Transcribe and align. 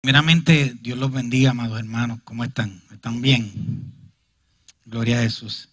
Primeramente, 0.00 0.76
Dios 0.80 0.96
los 0.96 1.10
bendiga, 1.10 1.50
amados 1.50 1.78
hermanos. 1.78 2.20
¿Cómo 2.22 2.44
están? 2.44 2.82
¿Están 2.92 3.20
bien? 3.20 3.92
Gloria 4.86 5.18
a 5.18 5.22
Jesús. 5.22 5.70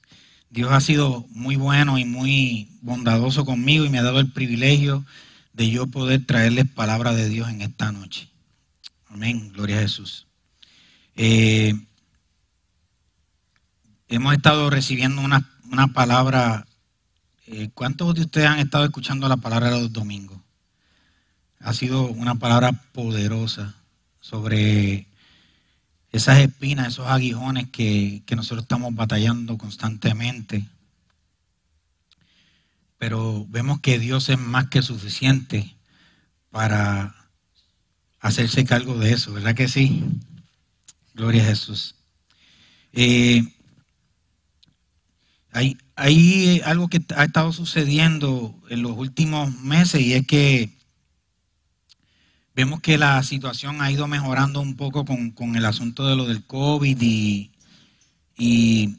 Dios 0.50 0.72
ha 0.72 0.82
sido 0.82 1.28
muy 1.30 1.56
bueno 1.58 2.00
y 2.00 2.06
muy 2.06 2.70
bondadoso 2.82 3.46
conmigo 3.46 3.86
y 3.86 3.90
me 3.90 4.00
ha 4.00 4.04
dado 4.04 4.20
el 4.20 4.32
privilegio 4.32 5.06
de 5.54 5.70
yo 5.70 5.88
poder 5.88 6.26
traerles 6.26 6.68
palabra 6.68 7.14
de 7.14 7.30
Dios 7.30 7.50
en 7.50 7.62
esta 7.62 7.92
noche. 7.92 8.28
Amén. 9.10 9.52
Gloria 9.54 9.78
a 9.78 9.82
Jesús. 9.82 10.26
Eh, 11.16 11.76
hemos 14.08 14.34
estado 14.34 14.72
recibiendo 14.72 15.22
una, 15.22 15.48
palabra. 15.94 16.66
Eh, 17.46 17.70
¿Cuántos 17.76 18.16
de 18.16 18.22
ustedes 18.22 18.48
han 18.48 18.60
estado 18.60 18.86
escuchando 18.86 19.30
la 19.30 19.38
palabra 19.38 19.70
de 19.70 19.82
los 19.82 19.94
domingos? 19.94 20.40
Ha 21.60 21.74
sido 21.74 22.08
una 22.08 22.36
palabra 22.36 22.72
poderosa 22.92 23.76
sobre 24.26 25.06
esas 26.12 26.40
espinas, 26.40 26.88
esos 26.88 27.06
aguijones 27.06 27.70
que, 27.70 28.24
nosotros 28.36 28.64
estamos 28.64 28.96
batallando 28.96 29.56
constantemente. 29.56 30.66
Pero 32.98 33.46
vemos 33.50 33.82
que 33.82 34.00
Dios 34.00 34.30
es 34.30 34.40
más 34.40 34.70
que 34.70 34.82
suficiente 34.82 35.76
para 36.50 37.14
hacerse 38.20 38.66
cargo 38.66 38.98
de 38.98 39.12
eso, 39.12 39.32
¿verdad 39.32 39.54
que 39.54 39.68
sí? 39.68 40.04
Gloria 41.14 41.44
a 41.44 41.48
Jesús. 41.48 41.94
Eh, 42.94 43.44
hay, 45.52 45.78
hay 45.96 46.62
algo 46.66 46.88
que 46.88 47.00
ha 47.16 47.26
estado 47.26 47.54
sucediendo 47.54 48.60
en 48.70 48.82
los 48.82 48.98
últimos 48.98 49.56
meses 49.62 50.02
y 50.02 50.14
es 50.14 50.26
que 50.26 50.75
Vemos 52.56 52.80
que 52.80 52.98
la 52.98 53.22
situación 53.22 53.82
ha 53.82 53.92
ido 53.92 54.08
mejorando 54.08 54.62
un 54.62 54.78
poco 54.78 55.04
con, 55.04 55.56
el 55.58 55.66
asunto 55.66 56.08
de 56.08 56.16
lo 56.16 56.26
del 56.26 56.46
COVID 56.46 56.98
y, 58.38 58.96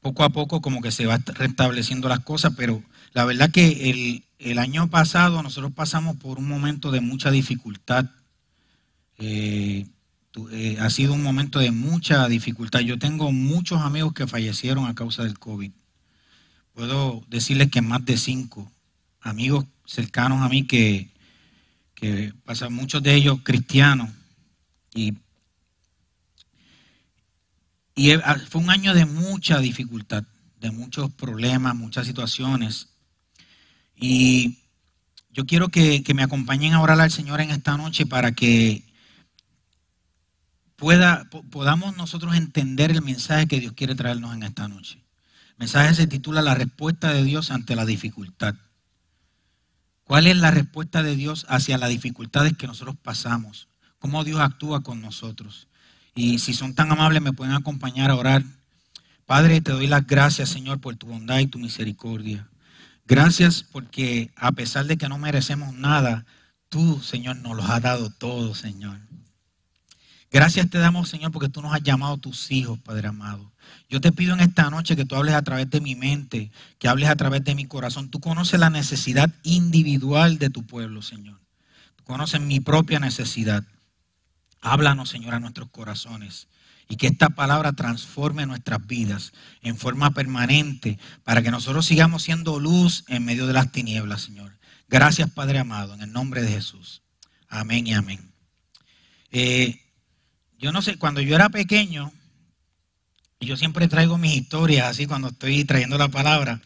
poco 0.00 0.24
a 0.24 0.30
poco 0.30 0.60
como 0.60 0.82
que 0.82 0.90
se 0.90 1.06
va 1.06 1.18
restableciendo 1.18 2.08
las 2.08 2.20
cosas, 2.20 2.54
pero 2.56 2.82
la 3.12 3.24
verdad 3.24 3.50
que 3.52 4.22
el, 4.40 4.58
año 4.58 4.88
pasado 4.88 5.40
nosotros 5.42 5.72
pasamos 5.72 6.16
por 6.16 6.38
un 6.38 6.48
momento 6.48 6.90
de 6.90 7.00
mucha 7.00 7.30
dificultad. 7.30 8.06
Eh, 9.18 9.86
eh, 10.50 10.76
ha 10.80 10.90
sido 10.90 11.14
un 11.14 11.22
momento 11.22 11.60
de 11.60 11.70
mucha 11.70 12.26
dificultad. 12.28 12.80
Yo 12.80 12.98
tengo 12.98 13.30
muchos 13.30 13.80
amigos 13.82 14.12
que 14.14 14.26
fallecieron 14.26 14.86
a 14.86 14.94
causa 14.94 15.22
del 15.22 15.38
COVID. 15.38 15.70
Puedo 16.74 17.24
decirles 17.28 17.70
que 17.70 17.82
más 17.82 18.04
de 18.04 18.16
cinco 18.16 18.70
amigos 19.20 19.64
cercanos 19.86 20.42
a 20.42 20.48
mí 20.48 20.66
que 20.66 21.15
que 21.96 22.32
pasan 22.44 22.72
muchos 22.72 23.02
de 23.02 23.14
ellos 23.14 23.40
cristianos. 23.42 24.10
Y, 24.94 25.14
y 27.96 28.12
ah, 28.12 28.36
fue 28.48 28.60
un 28.60 28.70
año 28.70 28.94
de 28.94 29.06
mucha 29.06 29.58
dificultad, 29.58 30.22
de 30.60 30.70
muchos 30.70 31.10
problemas, 31.10 31.74
muchas 31.74 32.06
situaciones. 32.06 32.90
Y 33.96 34.58
yo 35.32 35.46
quiero 35.46 35.70
que, 35.70 36.04
me 36.14 36.22
acompañen 36.22 36.74
a 36.74 36.82
orar 36.82 37.00
al 37.00 37.10
Señor 37.10 37.40
en 37.40 37.50
esta 37.50 37.76
noche 37.78 38.04
para 38.04 38.32
que 38.32 38.84
pueda, 40.76 41.28
podamos 41.50 41.96
nosotros 41.96 42.36
entender 42.36 42.90
el 42.90 43.00
mensaje 43.00 43.46
que 43.46 43.58
Dios 43.58 43.72
quiere 43.72 43.94
traernos 43.94 44.34
en 44.34 44.42
esta 44.42 44.68
noche. 44.68 45.02
El 45.52 45.60
mensaje 45.60 45.94
se 45.94 46.06
titula 46.06 46.42
La 46.42 46.54
respuesta 46.54 47.14
de 47.14 47.24
Dios 47.24 47.50
ante 47.50 47.74
la 47.74 47.86
dificultad. 47.86 48.54
¿Cuál 50.06 50.28
es 50.28 50.36
la 50.36 50.52
respuesta 50.52 51.02
de 51.02 51.16
Dios 51.16 51.46
hacia 51.48 51.78
las 51.78 51.90
dificultades 51.90 52.56
que 52.56 52.68
nosotros 52.68 52.94
pasamos? 53.02 53.66
¿Cómo 53.98 54.22
Dios 54.22 54.38
actúa 54.38 54.84
con 54.84 55.02
nosotros? 55.02 55.66
Y 56.14 56.38
si 56.38 56.54
son 56.54 56.76
tan 56.76 56.92
amables, 56.92 57.20
me 57.22 57.32
pueden 57.32 57.54
acompañar 57.54 58.12
a 58.12 58.14
orar. 58.14 58.44
Padre, 59.26 59.60
te 59.60 59.72
doy 59.72 59.88
las 59.88 60.06
gracias, 60.06 60.48
Señor, 60.48 60.80
por 60.80 60.94
tu 60.94 61.08
bondad 61.08 61.40
y 61.40 61.48
tu 61.48 61.58
misericordia. 61.58 62.46
Gracias 63.04 63.64
porque 63.64 64.30
a 64.36 64.52
pesar 64.52 64.86
de 64.86 64.96
que 64.96 65.08
no 65.08 65.18
merecemos 65.18 65.74
nada, 65.74 66.24
tú, 66.68 67.02
Señor, 67.02 67.38
nos 67.38 67.56
los 67.56 67.68
has 67.68 67.82
dado 67.82 68.08
todo, 68.10 68.54
Señor. 68.54 69.00
Gracias 70.30 70.68
te 70.68 70.78
damos, 70.78 71.08
Señor, 71.08 71.32
porque 71.32 71.48
tú 71.48 71.62
nos 71.62 71.72
has 71.72 71.82
llamado 71.82 72.16
tus 72.18 72.50
hijos, 72.50 72.78
Padre 72.80 73.08
amado. 73.08 73.52
Yo 73.88 74.00
te 74.00 74.12
pido 74.12 74.34
en 74.34 74.40
esta 74.40 74.68
noche 74.70 74.96
que 74.96 75.04
tú 75.04 75.14
hables 75.14 75.34
a 75.34 75.42
través 75.42 75.70
de 75.70 75.80
mi 75.80 75.94
mente, 75.94 76.50
que 76.78 76.88
hables 76.88 77.08
a 77.08 77.16
través 77.16 77.44
de 77.44 77.54
mi 77.54 77.66
corazón. 77.66 78.10
Tú 78.10 78.20
conoces 78.20 78.58
la 78.58 78.70
necesidad 78.70 79.30
individual 79.44 80.38
de 80.38 80.50
tu 80.50 80.66
pueblo, 80.66 81.02
Señor. 81.02 81.40
Tú 81.96 82.04
conoces 82.04 82.40
mi 82.40 82.60
propia 82.60 82.98
necesidad. 82.98 83.64
Háblanos, 84.60 85.08
Señor, 85.08 85.34
a 85.34 85.40
nuestros 85.40 85.70
corazones 85.70 86.48
y 86.88 86.96
que 86.96 87.06
esta 87.06 87.30
palabra 87.30 87.72
transforme 87.72 88.46
nuestras 88.46 88.84
vidas 88.86 89.32
en 89.62 89.76
forma 89.76 90.10
permanente 90.12 90.98
para 91.24 91.42
que 91.42 91.50
nosotros 91.50 91.86
sigamos 91.86 92.22
siendo 92.22 92.60
luz 92.60 93.04
en 93.08 93.24
medio 93.24 93.46
de 93.46 93.52
las 93.52 93.72
tinieblas, 93.72 94.22
Señor. 94.22 94.56
Gracias, 94.88 95.30
Padre 95.30 95.58
amado, 95.58 95.94
en 95.94 96.02
el 96.02 96.12
nombre 96.12 96.42
de 96.42 96.52
Jesús. 96.52 97.02
Amén 97.48 97.86
y 97.86 97.94
amén. 97.94 98.32
Eh, 99.32 99.80
yo 100.58 100.72
no 100.72 100.82
sé, 100.82 100.96
cuando 100.96 101.20
yo 101.20 101.34
era 101.34 101.48
pequeño, 101.48 102.12
yo 103.40 103.56
siempre 103.56 103.88
traigo 103.88 104.18
mis 104.18 104.34
historias 104.34 104.86
así 104.86 105.06
cuando 105.06 105.28
estoy 105.28 105.64
trayendo 105.64 105.98
la 105.98 106.08
palabra. 106.08 106.60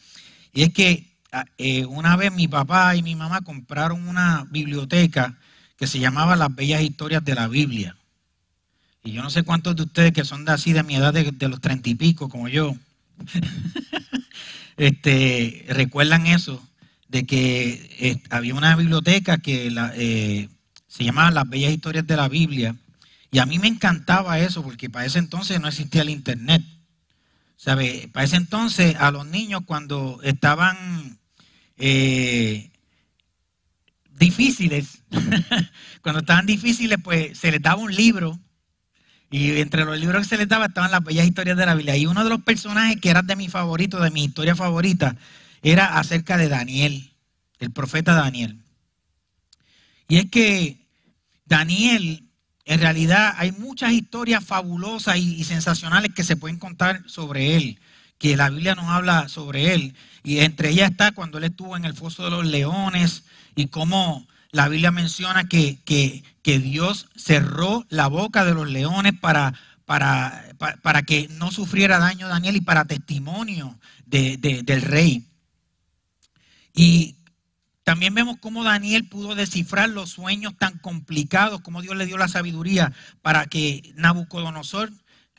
Y 0.53 0.63
es 0.63 0.73
que 0.73 1.17
ah, 1.33 1.45
eh, 1.59 1.85
una 1.87 2.17
vez 2.17 2.33
mi 2.33 2.49
papá 2.49 2.95
y 2.97 3.03
mi 3.03 3.17
mamá 3.17 3.41
compraron 3.43 4.09
una 4.09 4.47
biblioteca 4.51 5.39
que 5.77 5.87
se 5.87 5.99
llamaba 5.99 6.37
Las 6.37 6.55
Bellas 6.55 6.83
Historias 6.83 7.25
de 7.25 7.35
la 7.35 7.49
Biblia. 7.49 7.97
Y 9.03 9.13
yo 9.13 9.23
no 9.23 9.31
sé 9.31 9.43
cuántos 9.43 9.77
de 9.77 9.83
ustedes 9.83 10.13
que 10.13 10.25
son 10.25 10.45
de 10.45 10.53
así 10.53 10.73
de 10.73 10.83
mi 10.83 10.95
edad 10.95 11.13
de, 11.13 11.49
los 11.49 11.61
treinta 11.61 11.89
y 11.89 11.95
pico, 11.95 12.29
como 12.29 12.49
yo, 12.49 12.77
este, 14.77 15.65
recuerdan 15.71 16.27
eso, 16.27 16.63
de 17.09 17.25
que 17.25 17.97
eh, 17.99 18.23
había 18.29 18.55
una 18.55 18.77
biblioteca 18.77 19.39
que 19.39 19.73
eh, 19.97 20.49
se 20.87 21.05
llamaba 21.05 21.31
Las 21.31 21.49
Bellas 21.49 21.73
Historias 21.73 22.07
de 22.07 22.17
la 22.17 22.29
Biblia 22.29 22.77
y 23.31 23.39
a 23.39 23.47
mí 23.47 23.59
me 23.59 23.69
encantaba 23.69 24.39
eso, 24.41 24.63
porque 24.63 24.91
para 24.91 25.07
ese 25.07 25.19
entonces 25.19 25.61
no 25.61 25.69
existía 25.69 26.03
el 26.03 26.11
Internet. 26.11 26.63
¿Sabe? 27.57 28.09
Para 28.13 28.25
ese 28.25 28.37
entonces 28.37 28.97
a 28.97 29.11
los 29.11 29.27
niños 29.27 29.63
cuando 29.67 30.19
estaban 30.23 31.19
eh, 31.77 32.71
difíciles, 34.19 35.03
cuando 36.03 36.21
estaban 36.21 36.47
difíciles, 36.47 36.99
pues 37.03 37.39
se 37.39 37.53
les 37.53 37.61
daba 37.61 37.83
un 37.83 37.95
libro. 37.95 38.39
Y 39.31 39.61
entre 39.61 39.85
los 39.85 40.01
libros 40.01 40.23
que 40.23 40.29
se 40.31 40.39
les 40.39 40.49
daba 40.49 40.67
estaban 40.67 40.91
las 40.91 41.05
bellas 41.05 41.27
historias 41.27 41.57
de 41.57 41.67
la 41.67 41.75
Biblia. 41.75 41.97
Y 41.97 42.07
uno 42.07 42.25
de 42.25 42.31
los 42.31 42.43
personajes 42.43 43.01
que 43.01 43.11
era 43.11 43.23
de 43.23 43.37
mi 43.37 43.49
favorito, 43.49 44.01
de 44.01 44.11
mi 44.11 44.25
historia 44.25 44.57
favorita, 44.57 45.17
era 45.63 45.99
acerca 45.99 46.37
de 46.37 46.49
Daniel, 46.49 47.13
el 47.61 47.71
profeta 47.71 48.15
Daniel. 48.15 48.59
Y 50.09 50.17
es 50.17 50.31
que 50.31 50.89
Daniel 51.45 52.30
en 52.71 52.79
realidad 52.79 53.35
hay 53.37 53.51
muchas 53.51 53.91
historias 53.91 54.45
fabulosas 54.45 55.17
y, 55.17 55.43
sensacionales 55.43 56.15
que 56.15 56.23
se 56.23 56.37
pueden 56.37 56.57
contar 56.57 57.03
sobre 57.07 57.57
él, 57.57 57.81
que 58.17 58.37
la 58.37 58.49
Biblia 58.49 58.77
nos 58.77 58.85
habla 58.85 59.29
sobre 59.29 59.75
él. 59.75 59.97
Y 60.23 60.39
entre 60.39 60.71
ellas 60.71 60.93
está 60.93 61.11
cuando 61.11 61.39
él 61.39 61.45
estuvo 61.45 61.77
en 61.77 61.85
el 61.85 61.95
foso 61.95 62.23
de 62.23 62.31
los 62.31 62.47
leones 62.47 63.25
y 63.57 63.67
cómo 63.67 64.25
la 64.53 64.69
Biblia 64.69 64.93
menciona 64.93 65.49
que, 65.49 65.81
que, 65.85 66.23
Dios 66.61 67.09
cerró 67.17 67.85
la 67.89 68.07
boca 68.07 68.45
de 68.45 68.55
los 68.55 68.71
leones 68.71 69.15
para, 69.21 69.53
para, 69.85 70.45
para, 70.81 71.03
que 71.03 71.27
no 71.27 71.51
sufriera 71.51 71.99
daño 71.99 72.29
Daniel 72.29 72.55
y 72.55 72.61
para 72.61 72.85
testimonio 72.85 73.81
del 74.07 74.83
rey. 74.83 75.27
Y 76.73 77.17
también 77.91 78.15
vemos 78.15 78.37
cómo 78.39 78.63
Daniel 78.63 79.09
pudo 79.09 79.35
descifrar 79.35 79.89
los 79.91 80.11
sueños 80.11 80.55
tan 80.57 80.79
complicados, 80.79 81.61
cómo 81.61 81.83
Dios 81.83 81.97
le 81.97 82.07
dio 82.07 82.19
la 82.19 82.29
sabiduría 82.29 82.93
para 83.21 83.47
que 83.47 83.93
Nabucodonosor, 83.97 84.93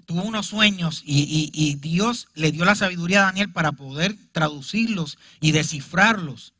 tuvo 0.05 0.23
unos 0.23 0.47
sueños 0.47 1.01
y, 1.05 1.77
Dios 1.79 2.27
le 2.35 2.51
dio 2.51 2.65
la 2.65 2.75
sabiduría 2.75 3.21
a 3.21 3.25
Daniel 3.27 3.53
para 3.53 3.71
poder 3.71 4.17
traducirlos 4.33 5.17
y 5.39 5.53
descifrarlos. 5.53 6.51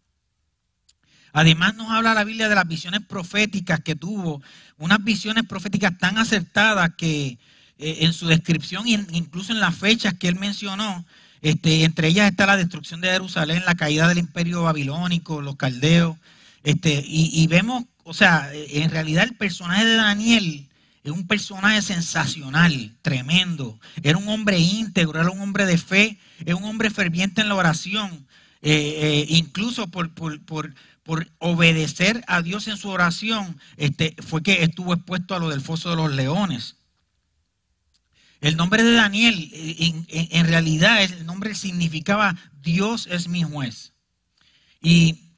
Además 1.33 1.75
nos 1.75 1.89
habla 1.89 2.13
la 2.13 2.23
Biblia 2.23 2.47
de 2.47 2.55
las 2.55 2.69
visiones 2.69 3.01
proféticas 3.01 3.81
que 3.81 3.97
tuvo, 3.97 4.41
unas 4.77 5.03
visiones 5.03 5.43
proféticas 5.43 5.97
tan 5.97 6.17
acertadas 6.17 6.91
que 6.95 7.37
eh, 7.77 7.97
en 7.99 8.13
su 8.13 8.27
descripción 8.27 8.87
e 8.87 8.91
incluso 9.11 9.51
en 9.51 9.59
las 9.59 9.75
fechas 9.75 10.13
que 10.13 10.29
él 10.29 10.39
mencionó, 10.39 11.05
este, 11.41 11.83
entre 11.83 12.07
ellas 12.07 12.29
está 12.29 12.45
la 12.45 12.57
destrucción 12.57 13.01
de 13.01 13.09
Jerusalén, 13.09 13.63
la 13.65 13.75
caída 13.75 14.07
del 14.07 14.19
imperio 14.19 14.63
babilónico, 14.63 15.41
los 15.41 15.55
caldeos, 15.55 16.17
este, 16.63 17.03
y, 17.05 17.47
vemos, 17.47 17.85
o 18.03 18.13
sea, 18.13 18.49
en 18.53 18.91
realidad 18.91 19.23
el 19.23 19.35
personaje 19.35 19.83
de 19.83 19.95
Daniel 19.95 20.67
es 21.03 21.11
un 21.11 21.25
personaje 21.25 21.81
sensacional, 21.81 22.91
tremendo. 23.01 23.79
Era 24.03 24.19
un 24.19 24.27
hombre 24.27 24.59
íntegro, 24.59 25.19
era 25.19 25.31
un 25.31 25.41
hombre 25.41 25.65
de 25.65 25.79
fe, 25.79 26.19
era 26.45 26.55
un 26.55 26.63
hombre 26.63 26.91
ferviente 26.91 27.41
en 27.41 27.49
la 27.49 27.55
oración, 27.55 28.27
eh, 28.61 28.99
eh, 29.01 29.25
incluso 29.29 29.87
por, 29.87 30.11
por, 30.13 30.39
por, 30.41 30.75
por, 31.01 31.27
obedecer 31.39 32.23
a 32.27 32.43
Dios 32.43 32.67
en 32.67 32.77
su 32.77 32.89
oración, 32.89 33.57
este, 33.77 34.15
fue 34.25 34.43
que 34.43 34.61
estuvo 34.63 34.93
expuesto 34.93 35.33
a 35.33 35.39
lo 35.39 35.49
del 35.49 35.61
foso 35.61 35.89
de 35.89 35.95
los 35.95 36.11
leones. 36.11 36.75
El 38.41 38.57
nombre 38.57 38.83
de 38.83 38.93
Daniel, 38.93 39.49
en, 40.09 40.47
realidad, 40.47 41.03
el 41.03 41.25
nombre 41.27 41.53
significaba 41.53 42.35
Dios 42.61 43.07
es 43.11 43.27
mi 43.27 43.43
juez. 43.43 43.93
Y 44.81 45.31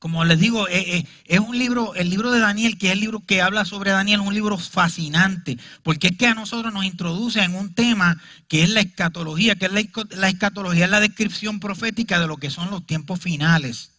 como 0.00 0.24
les 0.24 0.40
digo, 0.40 0.68
eh, 0.68 0.96
eh, 0.96 1.06
es 1.24 1.38
un 1.38 1.56
libro, 1.56 1.94
el 1.94 2.10
libro 2.10 2.32
de 2.32 2.40
Daniel, 2.40 2.76
que 2.76 2.88
es 2.88 2.92
el 2.92 3.00
libro 3.00 3.20
que 3.20 3.40
habla 3.40 3.64
sobre 3.64 3.92
Daniel, 3.92 4.20
es 4.20 4.26
un 4.26 4.34
libro 4.34 4.58
fascinante, 4.58 5.56
porque 5.82 6.08
es 6.08 6.18
que 6.18 6.26
a 6.26 6.34
nosotros 6.34 6.74
nos 6.74 6.84
introduce 6.84 7.40
en 7.40 7.54
un 7.54 7.74
tema 7.74 8.20
que 8.48 8.64
es 8.64 8.70
la 8.70 8.80
escatología, 8.80 9.54
que 9.54 9.66
es 9.66 9.72
la, 9.72 9.82
la 10.10 10.28
escatología, 10.28 10.86
es 10.86 10.90
la 10.90 11.00
descripción 11.00 11.60
profética 11.60 12.20
de 12.20 12.26
lo 12.26 12.36
que 12.36 12.50
son 12.50 12.70
los 12.70 12.84
tiempos 12.84 13.20
finales. 13.20 13.92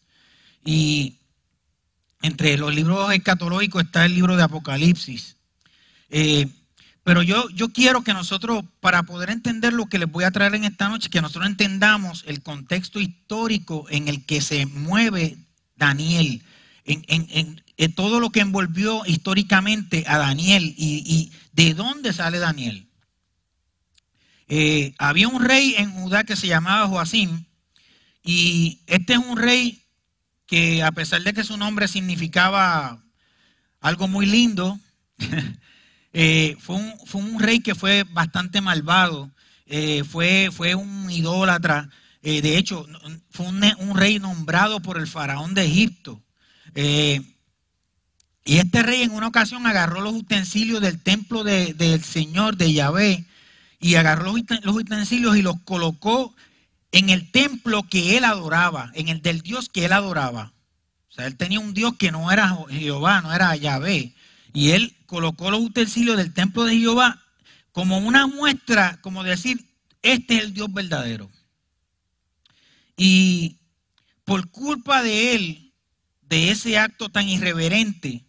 Y 0.66 1.22
entre 2.22 2.58
los 2.58 2.76
libros 2.76 3.14
escatológicos 3.14 3.84
está 3.84 4.06
el 4.06 4.16
libro 4.16 4.36
de 4.36 4.44
Apocalipsis. 4.44 5.38
Eh, 6.10 6.48
pero 7.06 7.22
yo, 7.22 7.48
yo 7.52 7.69
quiero 7.69 8.04
que 8.04 8.16
nosotros, 8.16 8.66
para 8.80 9.04
poder 9.04 9.30
entender 9.30 9.74
lo 9.74 9.86
que 9.86 10.00
les 10.00 10.12
voy 10.12 10.24
a 10.24 10.31
traer 10.31 10.56
en 10.56 10.63
esta 10.63 10.90
noche, 10.90 11.12
que 11.12 11.22
nosotros 11.22 11.46
entendamos 11.46 12.24
el 12.25 12.42
contexto 12.42 13.00
histórico 13.00 13.86
en 13.92 14.07
el 14.07 14.25
que 14.25 14.42
se 14.42 14.66
mueve 14.66 15.38
Daniel, 15.75 16.42
en, 16.84 17.62
todo 17.94 18.19
lo 18.19 18.31
que 18.31 18.40
envolvió 18.40 19.04
históricamente 19.06 20.04
a 20.07 20.18
Daniel 20.18 20.74
y, 20.78 21.31
de 21.52 21.75
dónde 21.75 22.12
sale 22.12 22.40
Daniel. 22.40 22.88
Eh, 24.48 24.96
había 24.98 25.28
un 25.28 25.44
rey 25.44 25.75
en 25.78 25.92
Judá 25.92 26.24
que 26.24 26.36
se 26.36 26.48
llamaba 26.48 26.88
Joacim 26.88 27.46
y 28.24 28.80
este 28.88 29.13
es 29.13 29.19
un 29.19 29.38
rey 29.38 29.84
que 30.48 30.81
a 30.81 30.92
pesar 30.92 31.22
de 31.22 31.34
que 31.34 31.44
su 31.44 31.56
nombre 31.56 31.88
significaba 31.88 33.00
algo 33.80 34.08
muy 34.08 34.25
lindo, 34.25 34.80
Eh, 36.18 36.56
fue, 36.62 36.78
un, 36.78 37.40
rey 37.42 37.60
que 37.60 37.76
fue 37.76 38.06
bastante 38.10 38.62
malvado, 38.62 39.30
eh, 39.66 40.06
fue, 40.10 40.50
fue 40.50 40.74
un 40.74 41.12
idólatra, 41.12 41.90
eh, 42.24 42.42
de 42.42 42.58
hecho 42.58 42.88
fue 43.30 43.48
un, 43.48 43.98
rey 43.98 44.18
nombrado 44.20 44.80
por 44.80 44.98
el 44.98 45.08
faraón 45.08 45.54
de 45.54 45.66
Egipto. 45.66 46.24
y 46.74 47.20
este 48.46 48.82
rey 48.82 49.02
en 49.02 49.12
una 49.12 49.28
ocasión 49.28 49.68
agarró 49.68 50.00
los 50.00 50.14
utensilios 50.14 50.80
del 50.80 51.04
templo 51.04 51.44
del 51.44 52.02
Señor, 52.02 52.56
de 52.56 52.72
Yahvé, 52.72 53.26
y 53.82 53.96
agarró 53.96 54.34
los 54.64 54.76
utensilios 54.76 55.36
y 55.36 55.42
los 55.42 55.60
colocó 55.66 56.34
en 56.94 57.10
el 57.10 57.30
templo 57.30 57.84
que 57.84 58.16
él 58.16 58.24
adoraba, 58.24 58.90
en 58.94 59.10
el 59.10 59.22
del 59.22 59.42
Dios 59.42 59.68
que 59.68 59.84
él 59.84 59.92
adoraba. 59.92 60.54
O 61.10 61.14
sea, 61.14 61.28
él 61.28 61.36
tenía 61.36 61.60
un 61.60 61.74
Dios 61.74 61.96
que 61.98 62.14
no 62.14 62.32
era 62.32 62.58
Jehová, 62.70 63.20
no 63.20 63.34
era 63.34 63.54
Yahvé. 63.58 64.14
Y 64.54 64.72
él 64.72 64.95
colocó 65.06 65.52
los 65.52 65.62
utensilios 65.62 66.18
del 66.18 66.34
templo 66.34 66.63
de 66.63 66.78
Jehová 66.78 67.22
como 67.72 67.98
una 67.98 68.25
muestra, 68.28 69.02
como 69.02 69.24
decir, 69.24 69.66
este 70.02 70.36
es 70.36 70.44
el 70.44 70.54
Dios 70.54 70.72
verdadero. 70.72 71.30
Y 72.96 73.57
por 74.24 74.50
culpa 74.50 75.04
de 75.04 75.36
él, 75.36 75.74
de 76.22 76.52
ese 76.52 76.78
acto 76.78 77.10
tan 77.10 77.28
irreverente, 77.28 78.24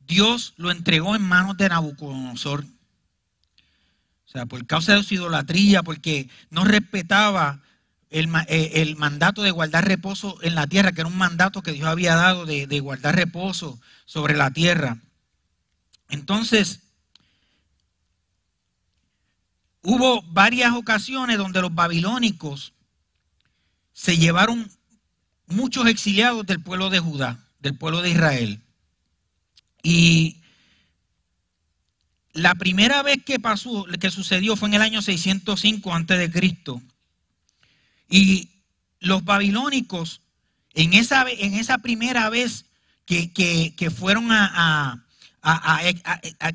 Dios 0.00 0.54
lo 0.56 0.70
entregó 0.70 1.14
en 1.14 1.22
manos 1.22 1.56
de 1.56 1.68
Nabucodonosor. 1.68 2.64
O 2.64 4.28
sea, 4.28 4.46
por 4.46 4.66
causa 4.66 4.94
de 4.94 5.02
su 5.02 5.14
idolatría, 5.14 5.82
porque 5.82 6.28
no 6.50 6.64
respetaba 6.64 7.60
el, 8.08 8.30
eh, 8.48 8.94
mandato 8.96 9.42
de 9.42 9.50
guardar 9.50 9.86
reposo 9.86 10.38
en 10.42 10.54
la 10.54 10.66
tierra, 10.66 10.92
que 10.92 11.02
era 11.02 11.08
un 11.08 11.18
mandato 11.18 11.62
que 11.62 11.72
Dios 11.72 11.88
había 11.88 12.14
dado 12.14 12.46
de 12.46 12.80
guardar 12.80 13.14
reposo 13.14 13.78
sobre 14.06 14.36
la 14.36 14.50
tierra. 14.50 14.98
Entonces, 16.08 16.80
hubo 19.82 20.22
varias 20.22 20.72
ocasiones 20.74 21.38
donde 21.38 21.60
los 21.60 21.74
babilónicos 21.74 22.72
se 23.92 24.16
llevaron 24.16 24.70
muchos 25.46 25.86
exiliados 25.86 26.46
del 26.46 26.62
pueblo 26.62 26.90
de 26.90 27.00
Judá, 27.00 27.44
del 27.60 27.76
pueblo 27.76 28.02
de 28.02 28.10
Israel. 28.10 28.60
Y 29.82 30.42
la 32.32 32.54
primera 32.54 33.02
vez 33.02 33.22
que 33.24 33.40
pasó, 33.40 33.86
que 33.98 34.10
sucedió 34.10 34.56
fue 34.56 34.68
en 34.68 34.74
el 34.74 34.82
año 34.82 35.00
605 35.00 35.94
antes 35.94 36.18
de 36.18 36.30
Cristo. 36.30 36.82
Y 38.08 38.50
los 39.00 39.24
babilónicos, 39.24 40.20
en 40.74 40.92
esa, 40.92 41.24
en 41.30 41.54
esa 41.54 41.78
primera 41.78 42.28
vez 42.28 42.66
que, 43.06 43.92
fueron 43.96 44.32
a, 44.32 44.50
a, 44.54 45.05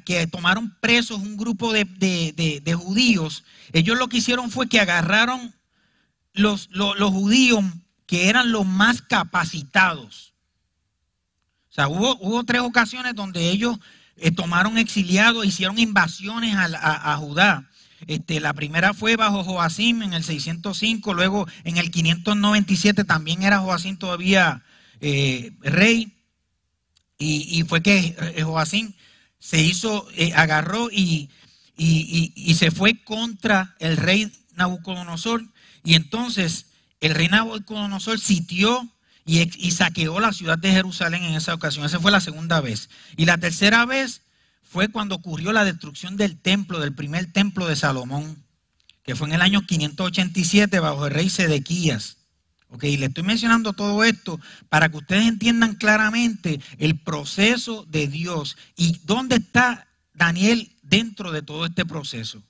que 0.06 0.28
tomaron 0.28 0.76
presos 0.82 1.20
un 1.20 1.38
grupo 1.38 1.72
de, 1.74 2.76
judíos, 2.78 3.44
ellos 3.74 3.98
lo 3.98 4.10
que 4.10 4.18
hicieron 4.18 4.52
fue 4.52 4.68
que 4.68 4.80
agarraron 4.80 5.54
los, 6.34 6.70
los, 6.72 7.12
judíos 7.12 7.64
que 8.06 8.30
eran 8.30 8.52
los 8.52 8.66
más 8.66 9.02
capacitados. 9.02 10.34
O 11.70 11.74
sea, 11.74 11.88
hubo, 11.88 12.18
hubo 12.20 12.44
tres 12.44 12.62
ocasiones 12.62 13.16
donde 13.16 13.50
ellos 13.50 13.78
eh, 14.18 14.32
tomaron 14.32 14.78
exiliados, 14.78 15.46
hicieron 15.46 15.80
invasiones 15.80 16.56
a, 16.56 17.18
Judá. 17.18 17.70
Este, 18.08 18.40
la 18.40 18.54
primera 18.54 18.94
fue 18.94 19.16
bajo 19.16 19.44
Joacim 19.44 20.02
en 20.04 20.14
el 20.14 20.24
605, 20.24 21.14
luego 21.14 21.48
en 21.64 21.78
el 21.78 21.92
597 21.92 23.04
también 23.04 23.44
era 23.44 23.60
Joacim 23.60 23.98
todavía 23.98 24.64
eh, 25.00 25.54
rey. 25.62 26.14
Y, 27.24 27.64
fue 27.68 27.84
que 27.84 28.16
eh, 28.20 28.42
Joacín 28.44 28.96
se 29.38 29.62
hizo, 29.62 30.08
eh, 30.16 30.34
agarró 30.34 30.90
y, 30.92 31.30
y, 31.78 32.54
se 32.56 32.72
fue 32.72 33.04
contra 33.04 33.76
el 33.80 33.98
rey 33.98 34.32
Nabucodonosor. 34.56 35.44
Y 35.84 35.96
entonces 35.96 36.68
el 37.00 37.14
rey 37.14 37.28
Nabucodonosor 37.28 38.20
sitió 38.20 38.88
y, 39.26 39.40
y, 39.40 39.72
saqueó 39.72 40.20
la 40.20 40.34
ciudad 40.34 40.58
de 40.58 40.72
Jerusalén 40.72 41.24
en 41.24 41.36
esa 41.36 41.54
ocasión. 41.54 41.86
Esa 41.86 42.00
fue 42.00 42.12
la 42.12 42.22
segunda 42.22 42.60
vez. 42.60 42.90
Y 43.18 43.26
la 43.26 43.38
tercera 43.38 43.86
vez 43.86 44.22
fue 44.64 44.88
cuando 44.88 45.16
ocurrió 45.16 45.52
la 45.52 45.66
destrucción 45.66 46.18
del 46.18 46.40
templo, 46.40 46.80
del 46.80 46.96
primer 46.96 47.32
templo 47.32 47.68
de 47.68 47.76
Salomón, 47.76 48.44
que 49.04 49.16
fue 49.16 49.28
en 49.28 49.34
el 49.36 49.42
año 49.42 49.62
587 49.62 50.80
bajo 50.80 51.06
el 51.06 51.14
rey 51.14 51.30
Sedequías. 51.30 52.18
Ok, 52.72 52.84
le 52.84 53.08
estoy 53.08 53.24
mencionando 53.24 53.74
todo 53.74 54.04
esto 54.06 54.40
para 54.70 54.88
que 54.88 54.98
ustedes 54.98 55.28
entiendan 55.28 55.76
claramente 55.76 56.62
el 56.78 56.98
proceso 56.98 57.86
de 57.90 58.08
Dios 58.08 58.58
y 58.78 58.98
dónde 59.04 59.36
está 59.36 59.88
Daniel 60.14 60.72
dentro 60.82 61.32
de 61.32 61.42
todo 61.42 61.66
este 61.66 61.86
proceso. 61.86 62.42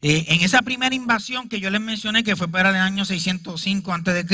Eh, 0.00 0.26
en 0.28 0.42
esa 0.42 0.62
primera 0.62 0.94
invasión 0.94 1.48
que 1.48 1.58
yo 1.58 1.70
les 1.70 1.80
mencioné, 1.80 2.22
que 2.22 2.36
fue 2.36 2.46
para 2.46 2.70
el 2.70 2.76
año 2.76 3.04
605 3.04 3.92
a.C., 3.92 4.24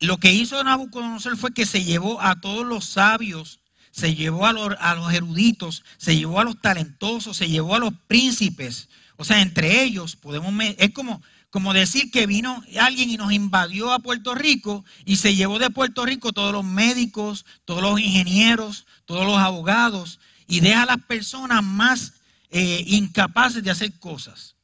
lo 0.00 0.16
que 0.18 0.32
hizo 0.32 0.62
Nabucodonosor 0.64 1.36
fue 1.36 1.54
que 1.54 1.64
se 1.64 1.84
llevó 1.84 2.20
a 2.20 2.40
todos 2.40 2.66
los 2.66 2.86
sabios, 2.86 3.60
se 3.92 4.16
llevó 4.16 4.46
a 4.46 4.52
los, 4.52 4.74
a 4.80 4.96
los 4.96 5.12
eruditos, 5.12 5.84
se 5.96 6.16
llevó 6.16 6.40
a 6.40 6.44
los 6.44 6.60
talentosos, 6.60 7.36
se 7.36 7.48
llevó 7.48 7.76
a 7.76 7.78
los 7.78 7.92
príncipes. 8.08 8.88
O 9.16 9.24
sea, 9.24 9.40
entre 9.40 9.84
ellos 9.84 10.16
podemos, 10.16 10.52
es 10.78 10.90
como, 10.90 11.22
como 11.52 11.74
decir 11.74 12.10
que 12.10 12.26
vino 12.26 12.64
alguien 12.80 13.10
y 13.10 13.18
nos 13.18 13.30
invadió 13.30 13.92
a 13.92 13.98
Puerto 13.98 14.34
Rico 14.34 14.86
y 15.04 15.16
se 15.16 15.34
llevó 15.34 15.58
de 15.58 15.68
Puerto 15.68 16.06
Rico 16.06 16.32
todos 16.32 16.50
los 16.50 16.64
médicos, 16.64 17.44
todos 17.66 17.82
los 17.82 18.00
ingenieros, 18.00 18.86
todos 19.04 19.26
los 19.26 19.36
abogados 19.36 20.18
y 20.48 20.60
deja 20.60 20.84
a 20.84 20.86
las 20.86 21.04
personas 21.04 21.62
más 21.62 22.14
eh, 22.50 22.82
incapaces 22.86 23.62
de 23.62 23.70
hacer 23.70 23.92
cosas. 23.98 24.56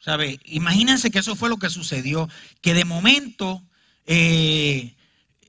¿Sabe? 0.00 0.40
Imagínense 0.46 1.12
que 1.12 1.20
eso 1.20 1.36
fue 1.36 1.48
lo 1.48 1.58
que 1.58 1.70
sucedió, 1.70 2.28
que 2.60 2.74
de 2.74 2.84
momento 2.84 3.62
eh, 4.04 4.96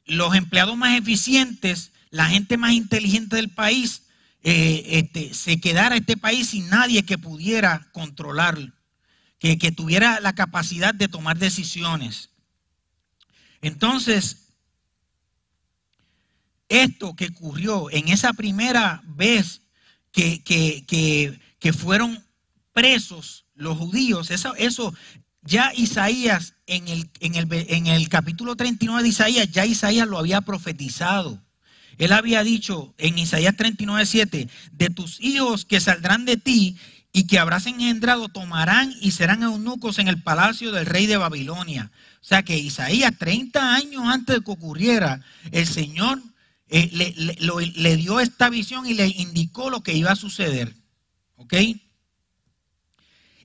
los 0.05 0.35
empleados 0.35 0.77
más 0.77 0.95
eficientes, 0.95 1.91
la 2.11 2.27
gente 2.27 2.55
más 2.55 2.73
inteligente 2.73 3.37
del 3.37 3.49
país, 3.49 4.03
eh, 4.43 4.83
este, 4.89 5.33
se 5.33 5.59
quedara 5.59 5.95
este 5.95 6.17
país 6.17 6.49
sin 6.49 6.69
nadie 6.69 7.01
que 7.01 7.17
pudiera 7.17 7.87
controlarlo, 7.93 8.73
que, 9.39 9.57
que 9.57 9.71
tuviera 9.71 10.19
la 10.19 10.33
capacidad 10.33 10.93
de 10.93 11.07
tomar 11.07 11.37
decisiones. 11.37 12.31
Entonces, 13.61 14.47
esto 16.69 17.15
que 17.15 17.27
ocurrió 17.27 17.89
en 17.91 18.09
esa 18.09 18.33
primera 18.33 19.01
vez 19.05 19.61
que, 20.11 20.43
que, 20.43 21.73
fueron 21.73 22.23
presos 22.73 23.45
los 23.55 23.77
judíos, 23.77 24.31
eso, 24.31 24.55
eso 24.55 24.93
ya 25.41 25.73
Isaías 25.75 26.53
en 26.65 26.87
el, 26.87 27.09
en, 27.19 27.35
el, 27.35 27.47
en 27.51 27.87
el 27.87 28.07
capítulo 28.09 28.55
39 28.55 29.03
de 29.03 29.09
Isaías, 29.09 29.51
ya 29.51 29.65
Isaías 29.65 30.07
lo 30.07 30.17
había 30.17 30.41
profetizado. 30.41 31.43
Él 31.97 32.13
había 32.13 32.43
dicho 32.43 32.93
en 32.97 33.17
Isaías 33.17 33.55
39, 33.57 34.05
7, 34.05 34.47
de 34.71 34.89
tus 34.89 35.19
hijos 35.19 35.65
que 35.65 35.79
saldrán 35.79 36.25
de 36.25 36.37
ti 36.37 36.77
y 37.17 37.25
que 37.25 37.39
habrás 37.39 37.65
engendrado, 37.65 38.29
tomarán 38.29 38.93
y 39.01 39.09
serán 39.09 39.41
eunucos 39.41 39.97
en 39.97 40.07
el 40.07 40.21
palacio 40.21 40.71
del 40.71 40.85
rey 40.85 41.07
de 41.07 41.17
Babilonia. 41.17 41.89
O 42.21 42.23
sea 42.23 42.43
que 42.43 42.59
Isaías, 42.59 43.11
30 43.17 43.73
años 43.73 44.03
antes 44.05 44.35
de 44.35 44.43
que 44.43 44.51
ocurriera, 44.51 45.21
el 45.51 45.65
Señor 45.65 46.21
eh, 46.69 46.91
le, 47.75 47.95
dio 47.95 48.19
esta 48.19 48.51
visión 48.51 48.85
y 48.85 48.93
le 48.93 49.07
indicó 49.07 49.71
lo 49.71 49.81
que 49.81 49.95
iba 49.95 50.11
a 50.11 50.15
suceder. 50.15 50.75
¿Ok? 51.37 51.55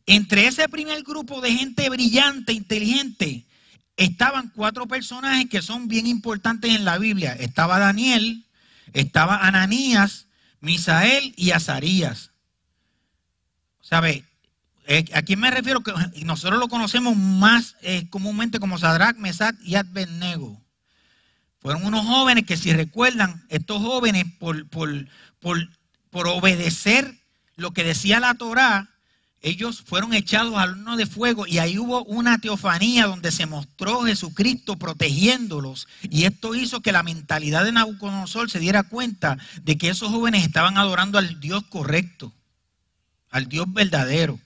Entre 0.04 0.48
ese 0.48 0.68
primer 0.68 1.02
grupo 1.02 1.40
de 1.40 1.54
gente 1.54 1.88
brillante, 1.88 2.52
inteligente, 2.52 3.46
estaban 3.96 4.52
cuatro 4.54 4.86
personajes 4.86 5.48
que 5.48 5.62
son 5.62 5.88
bien 5.88 6.06
importantes 6.06 6.74
en 6.74 6.84
la 6.84 6.98
Biblia. 6.98 7.32
Estaba 7.32 7.78
Daniel, 7.78 8.44
estaba 8.92 9.46
Ananías, 9.46 10.26
Misael 10.60 11.32
y 11.38 11.52
Azarías. 11.52 12.31
¿Sabe? 13.92 14.24
Eh, 14.86 15.04
¿A 15.12 15.20
quién 15.20 15.38
me 15.38 15.50
refiero? 15.50 15.82
Que 15.82 15.92
nosotros 16.24 16.58
lo 16.58 16.68
conocemos 16.68 17.14
más 17.14 17.76
eh, 17.82 18.08
comúnmente 18.08 18.58
como 18.58 18.78
Sadrach, 18.78 19.18
Mesach 19.18 19.54
y 19.62 19.74
Abednego. 19.74 20.58
Fueron 21.60 21.84
unos 21.84 22.06
jóvenes 22.06 22.46
que 22.46 22.56
si 22.56 22.72
recuerdan, 22.72 23.44
estos 23.50 23.82
jóvenes 23.82 24.24
por, 24.38 24.66
por, 24.70 24.88
por, 25.40 26.26
obedecer 26.26 27.18
lo 27.56 27.72
que 27.72 27.84
decía 27.84 28.18
la 28.18 28.32
Torá, 28.32 28.88
ellos 29.42 29.82
fueron 29.84 30.14
echados 30.14 30.56
al 30.56 30.70
horno 30.70 30.96
de 30.96 31.04
fuego 31.04 31.46
y 31.46 31.58
ahí 31.58 31.78
hubo 31.78 32.02
una 32.04 32.38
teofanía 32.38 33.04
donde 33.06 33.30
se 33.30 33.44
mostró 33.44 34.04
Jesucristo 34.04 34.78
protegiéndolos. 34.78 35.86
Y 36.00 36.24
esto 36.24 36.54
hizo 36.54 36.80
que 36.80 36.92
la 36.92 37.02
mentalidad 37.02 37.62
de 37.62 37.72
Nabucodonosor 37.72 38.50
se 38.50 38.58
diera 38.58 38.84
cuenta 38.84 39.36
de 39.60 39.76
que 39.76 39.90
esos 39.90 40.08
jóvenes 40.08 40.46
estaban 40.46 40.78
adorando 40.78 41.18
al 41.18 41.40
Dios 41.40 41.64
correcto, 41.68 42.32
al 43.32 43.48
Dios 43.48 43.66
verdadero. 43.72 44.38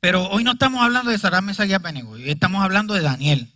Pero 0.00 0.28
hoy 0.30 0.42
no 0.42 0.52
estamos 0.52 0.82
hablando 0.82 1.10
de 1.10 1.18
Sarah 1.18 1.40
Mesa 1.40 1.66
y 1.66 1.72
hoy 1.72 2.30
estamos 2.30 2.62
hablando 2.62 2.94
de 2.94 3.02
Daniel. 3.02 3.48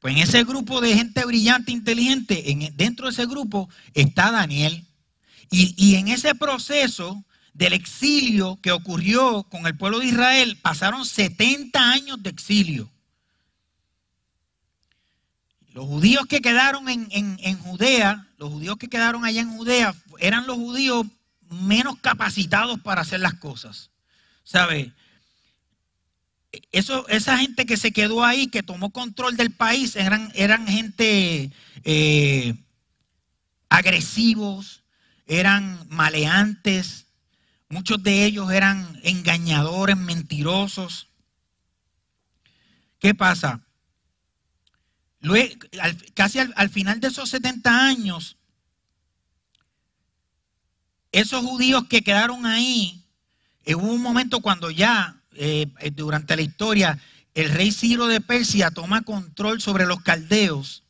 Pues 0.00 0.14
en 0.14 0.22
ese 0.22 0.44
grupo 0.44 0.80
de 0.80 0.94
gente 0.94 1.24
brillante, 1.24 1.72
inteligente, 1.72 2.50
en, 2.50 2.76
dentro 2.76 3.06
de 3.06 3.12
ese 3.12 3.26
grupo 3.26 3.70
está 3.94 4.30
Daniel. 4.30 4.84
Y, 5.50 5.94
en 5.94 6.08
ese 6.08 6.34
proceso 6.34 7.24
del 7.54 7.72
exilio 7.72 8.58
que 8.60 8.72
ocurrió 8.72 9.44
con 9.44 9.66
el 9.66 9.76
pueblo 9.76 10.00
de 10.00 10.06
Israel, 10.06 10.58
pasaron 10.60 11.04
70 11.04 11.92
años 11.92 12.22
de 12.22 12.30
exilio. 12.30 12.90
Los 15.72 15.86
judíos 15.86 16.26
que 16.26 16.40
quedaron 16.40 16.88
en, 16.88 17.58
Judea, 17.58 18.26
los 18.38 18.50
judíos 18.50 18.76
que 18.76 18.88
quedaron 18.88 19.24
allá 19.24 19.42
en 19.42 19.56
Judea, 19.56 19.94
eran 20.18 20.46
los 20.46 20.56
judíos 20.56 21.06
menos 21.50 21.98
capacitados 22.00 22.80
para 22.80 23.02
hacer 23.02 23.20
las 23.20 23.34
cosas. 23.34 23.90
¿Sabe? 24.44 24.92
eso, 26.72 27.06
esa 27.08 27.38
gente 27.38 27.66
que 27.66 27.76
se 27.76 27.92
quedó 27.92 28.24
ahí, 28.24 28.48
que 28.48 28.62
tomó 28.62 28.90
control 28.90 29.36
del 29.36 29.52
país, 29.52 29.96
eran, 29.96 30.30
eran 30.34 30.66
gente 30.66 31.50
eh, 31.84 32.54
agresivos, 33.68 34.82
eran 35.26 35.86
maleantes, 35.88 37.06
muchos 37.68 38.02
de 38.02 38.24
ellos 38.24 38.50
eran 38.50 38.98
engañadores, 39.02 39.96
mentirosos. 39.96 41.08
¿Qué 42.98 43.14
pasa? 43.14 43.60
casi 46.14 46.38
al, 46.38 46.70
final 46.70 47.00
de 47.00 47.08
esos 47.08 47.28
70 47.30 47.84
años, 47.84 48.36
esos 51.12 51.44
judíos 51.44 51.86
que 51.88 52.02
quedaron 52.02 52.46
ahí, 52.46 53.02
eh, 53.64 53.74
hubo 53.74 53.92
un 53.92 54.02
momento 54.02 54.40
cuando 54.40 54.70
ya 54.70 55.16
eh, 55.34 55.66
eh, 55.80 55.90
durante 55.90 56.36
la 56.36 56.42
historia, 56.42 56.98
el 57.34 57.50
rey 57.50 57.72
Ciro 57.72 58.06
de 58.06 58.20
Persia 58.20 58.70
toma 58.70 59.02
control 59.02 59.60
sobre 59.60 59.86
los 59.86 60.00
caldeos, 60.00 60.84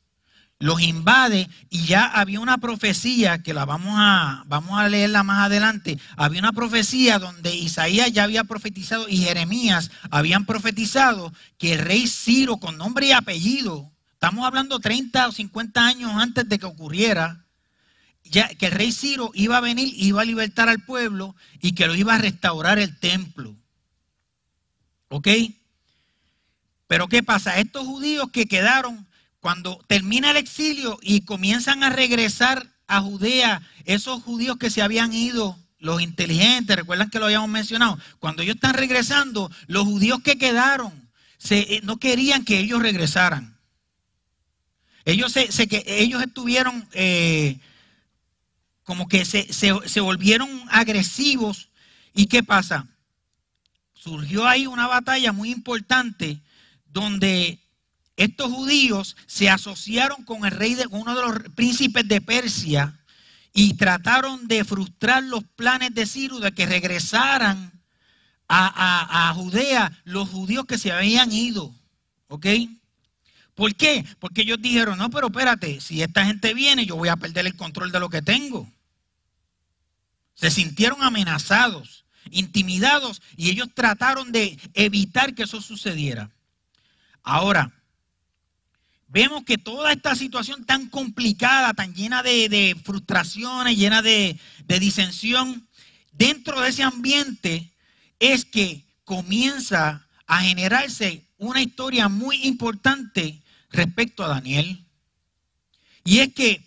los 0.58 0.80
invade 0.80 1.48
y 1.70 1.84
ya 1.86 2.06
había 2.06 2.40
una 2.40 2.58
profecía 2.58 3.42
que 3.42 3.52
la 3.52 3.64
vamos 3.64 3.94
a, 3.96 4.44
vamos 4.46 4.78
a 4.78 4.88
leerla 4.88 5.22
más 5.22 5.46
adelante. 5.46 5.98
Había 6.16 6.40
una 6.40 6.52
profecía 6.52 7.18
donde 7.18 7.54
Isaías 7.54 8.12
ya 8.12 8.24
había 8.24 8.44
profetizado 8.44 9.08
y 9.08 9.18
Jeremías 9.18 9.90
habían 10.10 10.46
profetizado 10.46 11.32
que 11.58 11.74
el 11.74 11.80
rey 11.80 12.06
Ciro, 12.06 12.58
con 12.58 12.78
nombre 12.78 13.08
y 13.08 13.12
apellido, 13.12 13.90
estamos 14.12 14.46
hablando 14.46 14.78
30 14.78 15.28
o 15.28 15.32
50 15.32 15.86
años 15.86 16.12
antes 16.14 16.48
de 16.48 16.58
que 16.58 16.66
ocurriera, 16.66 17.45
que 18.30 18.66
el 18.66 18.72
rey 18.72 18.92
Ciro 18.92 19.30
iba 19.34 19.56
a 19.56 19.60
venir, 19.60 19.92
iba 19.96 20.22
a 20.22 20.24
libertar 20.24 20.68
al 20.68 20.84
pueblo 20.84 21.34
y 21.60 21.72
que 21.72 21.86
lo 21.86 21.94
iba 21.94 22.14
a 22.14 22.18
restaurar 22.18 22.78
el 22.78 22.98
templo. 22.98 23.54
¿Ok? 25.08 25.28
Pero 26.86 27.08
¿qué 27.08 27.22
pasa? 27.22 27.58
Estos 27.58 27.86
judíos 27.86 28.30
que 28.32 28.46
quedaron, 28.46 29.06
cuando 29.40 29.82
termina 29.86 30.30
el 30.30 30.36
exilio 30.36 30.98
y 31.02 31.22
comienzan 31.22 31.82
a 31.82 31.90
regresar 31.90 32.72
a 32.86 33.00
Judea, 33.00 33.62
esos 33.84 34.22
judíos 34.22 34.56
que 34.58 34.70
se 34.70 34.82
habían 34.82 35.12
ido, 35.12 35.58
los 35.78 36.00
inteligentes, 36.00 36.76
recuerdan 36.76 37.10
que 37.10 37.18
lo 37.18 37.26
habíamos 37.26 37.50
mencionado, 37.50 37.98
cuando 38.18 38.42
ellos 38.42 38.56
están 38.56 38.74
regresando, 38.74 39.50
los 39.66 39.84
judíos 39.84 40.20
que 40.22 40.38
quedaron 40.38 41.06
eh, 41.50 41.80
no 41.84 41.98
querían 41.98 42.44
que 42.44 42.58
ellos 42.58 42.82
regresaran. 42.82 43.56
Ellos 45.04 45.36
estuvieron 45.36 46.88
eh, 46.92 47.60
como 48.86 49.08
que 49.08 49.26
se, 49.26 49.52
se 49.52 50.00
volvieron 50.00 50.48
agresivos. 50.70 51.68
¿Y 52.14 52.26
qué 52.26 52.42
pasa? 52.42 52.86
surgió 54.06 54.46
ahí 54.46 54.68
una 54.68 54.86
batalla 54.86 55.32
muy 55.32 55.50
importante 55.50 56.40
donde 56.92 57.58
estos 58.16 58.52
judíos 58.52 59.16
se 59.26 59.50
asociaron 59.50 60.22
con 60.24 60.44
el 60.44 60.52
rey 60.52 60.74
de 60.74 60.86
uno 60.90 61.16
de 61.16 61.22
los 61.22 61.54
príncipes 61.56 62.06
de 62.06 62.20
Persia 62.20 63.00
y 63.52 63.74
trataron 63.74 64.46
de 64.46 64.64
frustrar 64.64 65.24
los 65.24 65.42
planes 65.42 65.92
de 65.92 66.06
Ciro 66.06 66.38
de 66.38 66.52
que 66.52 66.66
regresaran 66.66 67.72
a, 68.48 69.32
Judea 69.34 69.90
los 70.04 70.28
judíos 70.28 70.66
que 70.66 70.78
se 70.78 70.92
habían 70.92 71.32
ido. 71.32 71.74
¿Ok? 72.28 72.46
¿Por 73.56 73.74
qué? 73.74 74.04
Porque 74.20 74.42
ellos 74.42 74.62
dijeron, 74.62 74.98
no, 74.98 75.10
pero 75.10 75.26
espérate, 75.26 75.80
si 75.80 76.00
esta 76.00 76.24
gente 76.24 76.54
viene, 76.54 76.86
yo 76.86 76.94
voy 76.94 77.08
a 77.08 77.16
perder 77.16 77.46
el 77.46 77.56
control 77.56 77.90
de 77.90 77.98
lo 77.98 78.08
que 78.08 78.22
tengo. 78.22 78.70
Se 80.36 80.50
sintieron 80.50 81.02
amenazados 81.02 82.06
intimidados 82.30 83.22
y 83.36 83.50
ellos 83.50 83.68
trataron 83.74 84.32
de 84.32 84.58
evitar 84.74 85.34
que 85.34 85.44
eso 85.44 85.60
sucediera. 85.60 86.30
Ahora, 87.22 87.72
vemos 89.08 89.44
que 89.44 89.58
toda 89.58 89.92
esta 89.92 90.14
situación 90.14 90.64
tan 90.64 90.88
complicada, 90.88 91.74
tan 91.74 91.94
llena 91.94 92.22
de, 92.22 92.76
frustraciones, 92.84 93.76
llena 93.76 94.02
de, 94.02 94.38
de 94.64 94.80
disensión, 94.80 95.68
dentro 96.12 96.60
de 96.60 96.68
ese 96.68 96.82
ambiente 96.82 97.72
es 98.18 98.44
que 98.44 98.84
comienza 99.04 100.06
a 100.26 100.40
generarse 100.40 101.24
una 101.38 101.62
historia 101.62 102.08
muy 102.08 102.42
importante 102.44 103.42
respecto 103.70 104.24
a 104.24 104.28
Daniel. 104.28 104.84
Y 106.04 106.20
es 106.20 106.32
que 106.32 106.66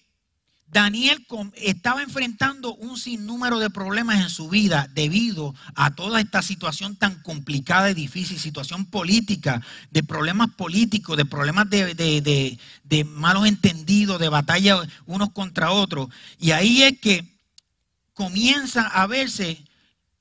Daniel 0.71 1.25
estaba 1.55 2.03
enfrentando 2.03 2.75
un 2.75 2.97
sinnúmero 2.97 3.57
de 3.57 3.71
problemas 3.71 4.21
en 4.21 4.29
su 4.29 4.49
vida 4.49 4.87
debido 4.93 5.55
a 5.73 5.95
toda 5.95 6.19
esta 6.19 6.43
situación 6.43 6.95
tan 6.95 7.23
complicada 7.23 7.89
y 7.89 7.95
difícil, 7.95 8.39
situación 8.39 8.85
política, 8.85 9.61
de 9.89 10.03
problemas 10.03 10.51
políticos, 10.51 11.17
de 11.17 11.25
problemas 11.25 11.67
de, 11.69 12.57
malos 13.07 13.47
entendidos, 13.47 14.19
de 14.19 14.29
batalla 14.29 14.79
unos 15.07 15.31
contra 15.31 15.71
otros. 15.71 16.09
Y 16.39 16.51
ahí 16.51 16.83
es 16.83 16.99
que 16.99 17.25
comienza 18.13 18.83
a 18.83 19.07
verse 19.07 19.63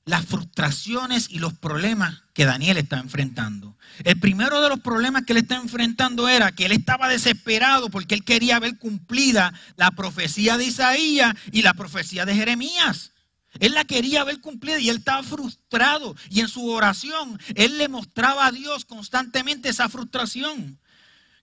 las 0.05 0.25
frustraciones 0.25 1.27
y 1.29 1.39
los 1.39 1.53
problemas 1.53 2.23
que 2.33 2.45
Daniel 2.45 2.77
está 2.77 2.99
enfrentando. 2.99 3.77
El 4.03 4.19
primero 4.19 4.61
de 4.61 4.69
los 4.69 4.79
problemas 4.79 5.23
que 5.23 5.33
él 5.33 5.39
está 5.39 5.55
enfrentando 5.55 6.27
era 6.27 6.51
que 6.51 6.65
él 6.65 6.71
estaba 6.71 7.09
desesperado 7.09 7.89
porque 7.89 8.15
él 8.15 8.23
quería 8.23 8.59
ver 8.59 8.77
cumplida 8.77 9.53
la 9.75 9.91
profecía 9.91 10.57
de 10.57 10.65
Isaías 10.65 11.35
y 11.51 11.61
la 11.61 11.73
profecía 11.73 12.25
de 12.25 12.35
Jeremías. 12.35 13.11
Él 13.59 13.73
la 13.73 13.83
quería 13.83 14.23
ver 14.23 14.41
cumplida 14.41 14.79
y 14.79 14.89
él 14.89 14.97
estaba 14.97 15.23
frustrado. 15.23 16.15
Y 16.29 16.39
en 16.39 16.47
su 16.47 16.67
oración, 16.67 17.39
él 17.55 17.77
le 17.77 17.87
mostraba 17.87 18.47
a 18.47 18.51
Dios 18.51 18.85
constantemente 18.85 19.69
esa 19.69 19.89
frustración. 19.89 20.79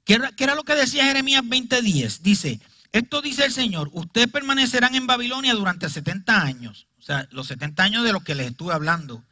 ¿Qué 0.04 0.14
era, 0.14 0.32
era 0.36 0.54
lo 0.54 0.62
que 0.62 0.74
decía 0.74 1.04
Jeremías 1.04 1.42
20:10? 1.42 2.20
Dice, 2.20 2.60
esto 2.92 3.20
dice 3.20 3.44
el 3.44 3.52
Señor, 3.52 3.90
ustedes 3.92 4.28
permanecerán 4.28 4.94
en 4.94 5.06
Babilonia 5.06 5.54
durante 5.54 5.88
70 5.88 6.42
años. 6.42 6.86
Sea, 7.06 7.28
los 7.30 7.46
70 7.46 7.84
años 7.84 8.04
de 8.04 8.12
los 8.12 8.24
que 8.24 8.34
les 8.34 8.48
estuve 8.48 8.74
hablando. 8.74 9.22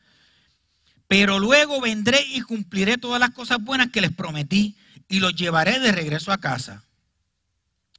Pero 1.09 1.41
luego 1.41 1.81
vendré 1.81 2.25
y 2.25 2.41
cumpliré 2.43 2.99
todas 2.99 3.19
las 3.19 3.31
cosas 3.31 3.59
buenas 3.61 3.91
que 3.91 4.01
les 4.01 4.13
prometí 4.13 4.77
y 5.09 5.19
los 5.19 5.35
llevaré 5.35 5.81
de 5.81 5.91
regreso 5.91 6.31
a 6.31 6.39
casa. 6.39 6.85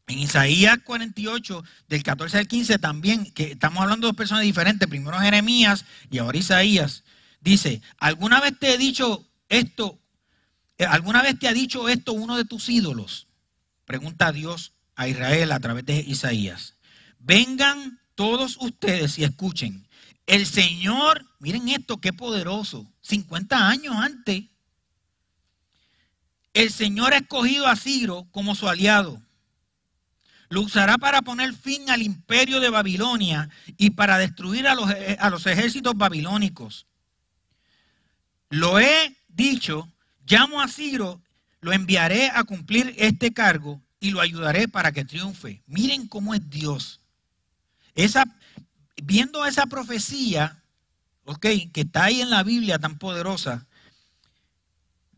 En 0.07 0.17
Isaías 0.17 0.77
48, 0.85 1.61
del 1.89 2.03
14 2.03 2.37
al 2.37 2.47
15 2.47 2.79
también, 2.79 3.29
que 3.33 3.51
estamos 3.51 3.83
hablando 3.83 4.07
de 4.07 4.11
dos 4.11 4.17
personas 4.17 4.43
diferentes, 4.43 4.87
primero 4.87 5.19
Jeremías 5.19 5.83
y 6.09 6.19
ahora 6.19 6.37
Isaías, 6.37 7.03
dice, 7.41 7.81
¿alguna 7.97 8.39
vez 8.39 8.57
te 8.57 8.73
he 8.73 8.77
dicho 8.77 9.27
esto? 9.49 9.99
Eh, 10.77 10.85
¿Alguna 10.85 11.21
vez 11.21 11.37
te 11.37 11.49
ha 11.49 11.53
dicho 11.53 11.89
esto 11.89 12.13
uno 12.13 12.37
de 12.37 12.45
tus 12.45 12.69
ídolos? 12.69 13.27
Pregunta 13.83 14.31
Dios 14.31 14.71
a 14.95 15.09
Israel 15.09 15.51
a 15.51 15.59
través 15.59 15.85
de 15.85 15.99
Isaías. 15.99 16.75
Vengan 17.19 17.99
todos 18.15 18.57
ustedes 18.59 19.19
y 19.19 19.23
escuchen. 19.23 19.87
El 20.25 20.45
Señor, 20.45 21.25
miren 21.39 21.69
esto, 21.69 21.97
qué 21.97 22.11
poderoso, 22.11 22.85
50 23.01 23.69
años 23.69 23.95
antes, 23.95 24.45
el 26.53 26.71
Señor 26.71 27.13
ha 27.13 27.17
escogido 27.17 27.67
a 27.67 27.75
Ciro 27.75 28.27
como 28.31 28.55
su 28.55 28.67
aliado 28.67 29.21
lo 30.49 30.61
usará 30.61 30.97
para 30.97 31.21
poner 31.21 31.53
fin 31.53 31.89
al 31.89 32.01
imperio 32.01 32.59
de 32.59 32.69
Babilonia 32.69 33.49
y 33.77 33.91
para 33.91 34.17
destruir 34.17 34.67
a 34.67 34.75
los, 34.75 34.89
a 35.19 35.29
los 35.29 35.45
ejércitos 35.47 35.95
babilónicos. 35.95 36.85
Lo 38.49 38.79
he 38.79 39.15
dicho, 39.27 39.91
llamo 40.25 40.61
a 40.61 40.67
Ciro, 40.67 41.21
lo 41.61 41.73
enviaré 41.73 42.29
a 42.29 42.43
cumplir 42.43 42.93
este 42.97 43.33
cargo 43.33 43.81
y 43.99 44.11
lo 44.11 44.21
ayudaré 44.21 44.67
para 44.67 44.91
que 44.91 45.05
triunfe. 45.05 45.63
Miren 45.65 46.07
cómo 46.07 46.33
es 46.33 46.49
Dios. 46.49 47.01
Esa, 47.95 48.25
viendo 49.01 49.45
esa 49.45 49.65
profecía, 49.65 50.61
ok, 51.25 51.47
que 51.73 51.81
está 51.81 52.05
ahí 52.05 52.21
en 52.21 52.29
la 52.29 52.43
Biblia 52.43 52.77
tan 52.77 52.97
poderosa, 52.97 53.65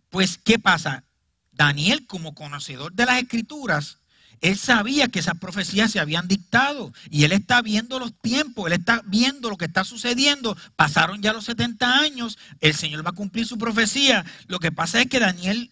pues, 0.10 0.38
¿qué 0.38 0.58
pasa? 0.58 1.04
Daniel, 1.52 2.08
como 2.08 2.36
conocedor 2.36 2.94
de 2.94 3.06
las 3.06 3.22
escrituras, 3.22 3.98
él 4.42 4.58
sabía 4.58 5.08
que 5.08 5.20
esas 5.20 5.40
profecías 5.40 5.92
se 5.92 6.00
habían 6.00 6.28
dictado 6.28 6.94
y 7.10 7.24
él 7.24 7.32
está 7.32 7.62
viendo 7.62 7.98
los 7.98 8.14
tiempos, 8.22 8.68
él 8.68 8.74
está 8.74 9.02
viendo 9.06 9.50
lo 9.50 9.58
que 9.58 9.66
está 9.66 9.84
sucediendo. 9.84 10.56
Pasaron 10.76 11.22
ya 11.22 11.34
los 11.34 11.46
70 11.46 12.00
años, 12.00 12.38
el 12.60 12.76
Señor 12.76 13.06
va 13.06 13.10
a 13.10 13.14
cumplir 13.14 13.48
su 13.48 13.58
profecía. 13.58 14.26
Lo 14.48 14.60
que 14.60 14.72
pasa 14.72 15.02
es 15.02 15.08
que 15.08 15.20
Daniel 15.20 15.72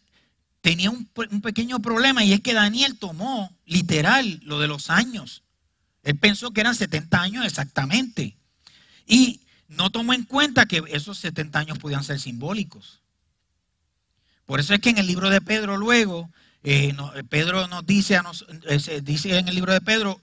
tenía 0.61 0.89
un, 0.89 1.05
pequeño 1.41 1.79
problema 1.79 2.23
y 2.23 2.33
es 2.33 2.41
que 2.41 2.55
Daniel 2.55 2.97
tomó 2.97 3.55
literal 3.65 4.39
lo 4.43 4.59
de 4.59 4.67
los 4.67 4.89
años. 4.89 5.43
Él 6.05 6.17
pensó 6.17 6.51
que 6.51 6.61
eran 6.61 6.75
70 6.75 7.21
años 7.21 7.45
exactamente 7.45 8.37
y 9.05 9.41
no 9.67 9.89
tomó 9.89 10.13
en 10.13 10.23
cuenta 10.23 10.65
que 10.65 10.81
esos 10.87 11.17
70 11.17 11.59
años 11.59 11.79
podían 11.79 12.03
ser 12.03 12.19
simbólicos. 12.19 13.01
Por 14.45 14.59
eso 14.59 14.73
es 14.73 14.79
que 14.79 14.91
en 14.91 14.99
el 14.99 15.07
libro 15.07 15.29
de 15.29 15.41
Pedro 15.41 15.75
luego 15.75 16.29
eh, 16.63 16.95
eh, 17.15 17.23
Pedro 17.29 17.67
nos 17.67 17.85
dice, 17.85 18.15
a 18.15 18.23
nos, 18.23 18.45
eh, 18.67 19.01
en 19.25 19.47
el 19.47 19.55
libro 19.55 19.71
de 19.71 19.81
Pedro, 19.81 20.21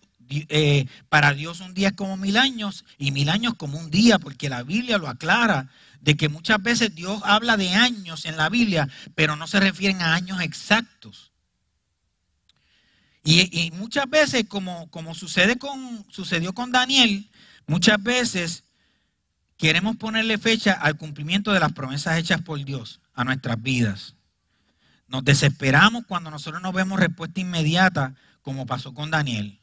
para 1.08 1.34
Dios 1.34 1.60
un 1.60 1.74
día 1.74 1.88
es 1.88 1.94
como 1.94 2.16
mil 2.16 2.38
años 2.38 2.84
y 2.96 3.10
mil 3.10 3.28
años 3.28 3.54
como 3.56 3.78
un 3.78 3.90
día, 3.90 4.18
porque 4.18 4.48
la 4.48 4.62
Biblia 4.62 4.98
lo 4.98 5.08
aclara, 5.08 5.68
de 6.00 6.16
que 6.16 6.28
muchas 6.28 6.60
veces 6.62 6.94
Dios 6.94 7.20
habla 7.24 7.56
de 7.56 7.70
años 7.70 8.24
en 8.24 8.36
la 8.36 8.48
Biblia, 8.48 8.88
pero 9.14 9.36
no 9.36 9.46
se 9.46 9.60
refieren 9.60 10.00
a 10.00 10.14
años 10.14 10.40
exactos. 10.40 11.31
Y, 13.24 13.70
muchas 13.74 14.10
veces, 14.10 14.44
como, 14.48 14.88
sucede 15.14 15.56
con, 15.56 16.04
sucedió 16.10 16.52
con 16.52 16.72
Daniel, 16.72 17.30
muchas 17.66 18.02
veces 18.02 18.64
queremos 19.56 19.96
ponerle 19.96 20.38
fecha 20.38 20.72
al 20.72 20.96
cumplimiento 20.96 21.52
de 21.52 21.60
las 21.60 21.72
promesas 21.72 22.18
hechas 22.18 22.42
por 22.42 22.64
Dios 22.64 23.00
a 23.14 23.22
nuestras 23.22 23.62
vidas. 23.62 24.16
Nos 25.06 25.24
desesperamos 25.24 26.04
cuando 26.06 26.30
nosotros 26.30 26.60
no 26.62 26.72
vemos 26.72 26.98
respuesta 26.98 27.40
inmediata, 27.40 28.14
como 28.42 28.66
pasó 28.66 28.92
con 28.92 29.10
Daniel. 29.10 29.60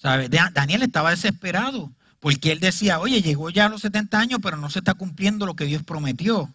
Daniel 0.00 0.82
estaba 0.82 1.10
desesperado 1.10 1.92
porque 2.20 2.52
él 2.52 2.60
decía, 2.60 3.00
oye, 3.00 3.22
llegó 3.22 3.50
ya 3.50 3.66
a 3.66 3.68
los 3.68 3.82
70 3.82 4.18
años, 4.18 4.40
pero 4.42 4.56
no 4.56 4.70
se 4.70 4.78
está 4.78 4.94
cumpliendo 4.94 5.46
lo 5.46 5.56
que 5.56 5.64
Dios 5.64 5.82
prometió. 5.82 6.54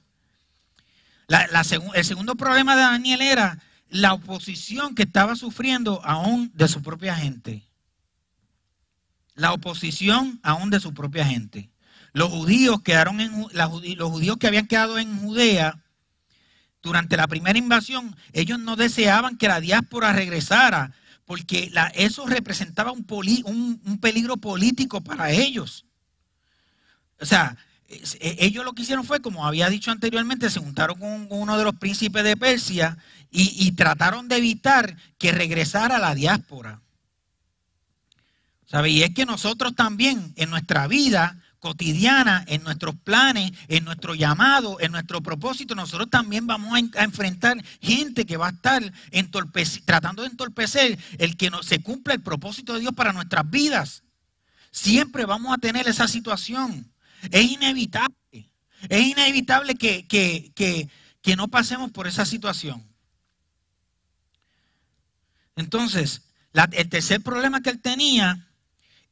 el 1.28 2.06
segundo 2.06 2.36
problema 2.36 2.76
de 2.76 2.82
Daniel 2.84 3.22
era 3.22 3.60
la 3.92 4.14
oposición 4.14 4.96
que 4.96 5.04
estaba 5.04 5.36
sufriendo 5.36 6.02
aún 6.04 6.52
de 6.56 6.68
su 6.68 6.82
propia 6.82 7.16
gente. 7.16 7.64
La 9.36 9.54
oposición 9.54 10.40
aún 10.44 10.70
de 10.70 10.80
su 10.80 10.94
propia 10.94 11.26
gente. 11.26 11.70
Los 12.14 12.30
judíos 12.30 12.82
quedaron 12.82 13.22
en 13.22 13.46
los 13.54 14.10
judíos 14.10 14.38
que 14.38 14.48
habían 14.48 14.68
quedado 14.68 14.98
en 14.98 15.20
Judea 15.20 15.80
durante 16.82 17.16
la 17.16 17.28
primera 17.28 17.60
invasión, 17.60 18.16
ellos 18.34 18.60
no 18.60 18.76
deseaban 18.76 19.38
que 19.38 19.48
la 19.48 19.60
diáspora 19.60 20.14
regresara, 20.14 20.94
porque 21.26 21.72
eso 21.94 22.26
representaba 22.26 22.92
un, 22.92 23.06
peligro 24.02 24.38
político 24.38 25.02
para 25.02 25.32
ellos. 25.32 25.86
O 27.20 27.26
sea, 27.26 27.56
e, 27.88 28.38
ellos 28.40 28.66
lo 28.66 28.74
que 28.74 28.82
hicieron 28.82 29.06
fue, 29.06 29.22
como 29.22 29.46
había 29.46 29.70
dicho 29.70 29.92
anteriormente, 29.92 30.50
se 30.50 30.60
juntaron 30.60 30.98
con 30.98 31.28
uno 31.30 31.58
de 31.58 31.64
los 31.64 31.76
príncipes 31.76 32.24
de 32.24 32.36
Persia 32.36 32.98
y, 33.32 33.72
trataron 33.72 34.28
de 34.28 34.38
evitar 34.38 34.98
que 35.18 35.32
regresara 35.32 36.00
la 36.00 36.14
diáspora. 36.14 36.82
¿Sabe? 38.66 38.90
Y 38.90 39.04
es 39.04 39.14
que 39.14 39.26
nosotros 39.26 39.74
también 39.74 40.34
en 40.36 40.50
nuestra 40.50 40.88
vida 40.88 41.38
cotidiana, 41.60 42.44
en 42.48 42.64
nuestros 42.64 42.96
planes, 42.96 43.54
en 43.70 43.86
nuestro 43.86 44.16
llamado, 44.16 44.80
en 44.82 44.92
nuestro 44.92 45.22
propósito, 45.22 45.76
nosotros 45.76 46.10
también 46.10 46.46
vamos 46.46 46.74
a, 46.74 47.04
enfrentar 47.04 47.64
gente 47.82 48.26
que 48.26 48.36
va 48.36 48.48
a 48.48 48.52
estar 48.52 48.84
tratando 49.86 50.24
de 50.24 50.30
entorpecer 50.30 51.00
el 51.18 51.38
que 51.38 51.50
no, 51.50 51.64
se 51.64 51.82
cumpla 51.82 52.14
el 52.14 52.22
propósito 52.22 52.74
de 52.74 52.82
Dios 52.82 52.94
para 52.94 53.14
nuestras 53.14 53.50
vidas. 53.50 54.04
Siempre 54.72 55.26
vamos 55.26 55.54
a 55.54 55.58
tener 55.58 55.88
esa 55.88 56.08
situación. 56.08 56.92
Es 57.30 57.50
inevitable. 57.50 58.50
Es 58.90 59.06
inevitable 59.06 59.76
que 59.76 61.36
no 61.38 61.48
pasemos 61.48 61.92
por 61.92 62.08
esa 62.08 62.26
situación. 62.26 62.91
Entonces, 65.62 66.24
el 66.54 66.90
tercer 66.90 67.22
problema 67.22 67.62
que 67.62 67.70
él 67.70 67.80
tenía 67.80 68.48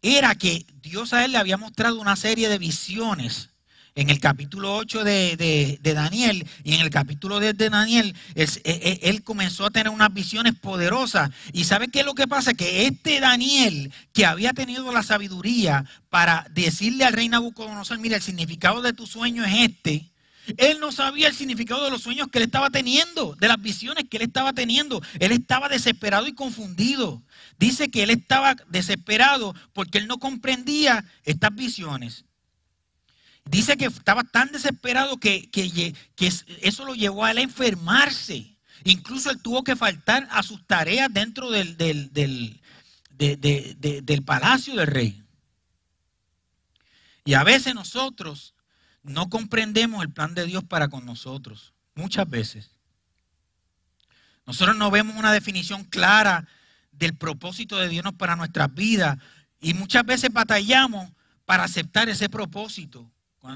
era 0.02 0.36
que 0.36 0.66
Dios 0.82 1.14
a 1.14 1.24
él 1.24 1.32
le 1.32 1.38
había 1.38 1.58
mostrado 1.58 2.00
una 2.00 2.16
serie 2.16 2.50
de 2.50 2.58
visiones. 2.58 3.50
En 3.96 4.10
el 4.10 4.20
capítulo 4.20 4.76
8 4.78 5.04
de, 5.04 5.80
Daniel 5.82 6.48
y 6.64 6.76
en 6.76 6.82
el 6.82 6.90
capítulo 6.90 7.40
10 7.40 7.58
de 7.58 7.70
Daniel, 7.70 8.16
e, 8.34 8.48
e, 8.64 9.00
él, 9.04 9.24
comenzó 9.24 9.66
a 9.66 9.72
tener 9.72 9.90
unas 9.90 10.14
visiones 10.14 10.54
poderosas. 10.56 11.32
¿Y 11.52 11.66
sabe 11.66 11.90
qué 11.90 12.02
es 12.02 12.06
lo 12.06 12.16
que 12.16 12.28
pasa? 12.28 12.54
Que 12.54 12.86
este 12.86 13.20
Daniel, 13.20 13.92
que 14.14 14.26
había 14.26 14.54
tenido 14.54 14.92
la 14.94 15.04
sabiduría 15.04 15.86
para 16.10 16.48
decirle 16.52 17.04
al 17.04 17.14
rey 17.14 17.28
Nabucodonosor, 17.28 18.00
mira, 18.00 18.16
el 18.16 18.22
significado 18.22 18.82
de 18.82 18.94
tu 18.94 19.06
sueño 19.06 19.44
es 19.44 19.70
este, 19.70 20.10
él 20.58 20.80
no 20.80 20.92
sabía 20.92 21.28
el 21.28 21.36
significado 21.36 21.84
de 21.84 21.92
los 21.92 22.02
sueños 22.02 22.28
que 22.30 22.40
él 22.40 22.46
estaba 22.46 22.70
teniendo, 22.70 23.36
de 23.36 23.48
las 23.48 23.62
visiones 23.62 24.06
que 24.10 24.18
él 24.18 24.24
estaba 24.24 24.54
teniendo. 24.54 25.02
Él 25.20 25.32
estaba 25.32 25.70
desesperado 25.70 26.28
y 26.28 26.34
confundido. 26.34 27.22
Dice 27.58 27.90
que 27.92 28.04
él 28.04 28.10
estaba 28.10 28.56
desesperado 28.70 29.54
porque 29.74 29.98
él 29.98 30.08
no 30.08 30.18
comprendía 30.18 31.06
estas 31.24 31.54
visiones. 31.54 32.26
Dice 33.46 33.78
que 33.78 33.86
estaba 33.86 34.24
tan 34.24 34.52
desesperado 34.52 35.18
que, 35.18 35.50
eso 36.62 36.86
lo 36.86 36.94
llevó 36.94 37.26
a 37.26 37.32
él 37.32 37.40
a 37.40 37.42
enfermarse. 37.42 38.58
Incluso 38.84 39.32
él 39.32 39.42
tuvo 39.42 39.64
que 39.64 39.76
faltar 39.76 40.28
a 40.32 40.44
sus 40.44 40.66
tareas 40.66 41.12
dentro 41.12 41.50
del, 41.50 41.76
del, 41.78 42.62
del 43.18 44.24
palacio 44.24 44.76
del 44.76 44.88
rey. 44.88 45.24
Y 47.26 47.34
a 47.34 47.44
veces 47.44 47.76
nosotros 47.76 48.54
no 49.04 49.30
comprendemos 49.30 50.04
el 50.04 50.12
plan 50.12 50.34
de 50.34 50.46
Dios 50.46 50.64
para 50.64 50.88
con 50.88 51.06
nosotros. 51.06 51.74
Muchas 51.96 52.30
veces. 52.30 52.72
Nosotros 54.46 54.76
no 54.78 54.90
vemos 54.90 55.16
una 55.16 55.32
definición 55.32 55.84
clara 55.84 56.48
del 56.92 57.16
propósito 57.16 57.78
de 57.78 57.88
Dios 57.88 58.04
para 58.18 58.36
nuestras 58.36 58.74
vidas 58.74 59.18
y 59.62 59.74
muchas 59.74 60.06
veces 60.06 60.32
batallamos 60.32 61.10
para 61.46 61.64
aceptar 61.64 62.10
ese 62.10 62.30
propósito. 62.30 63.10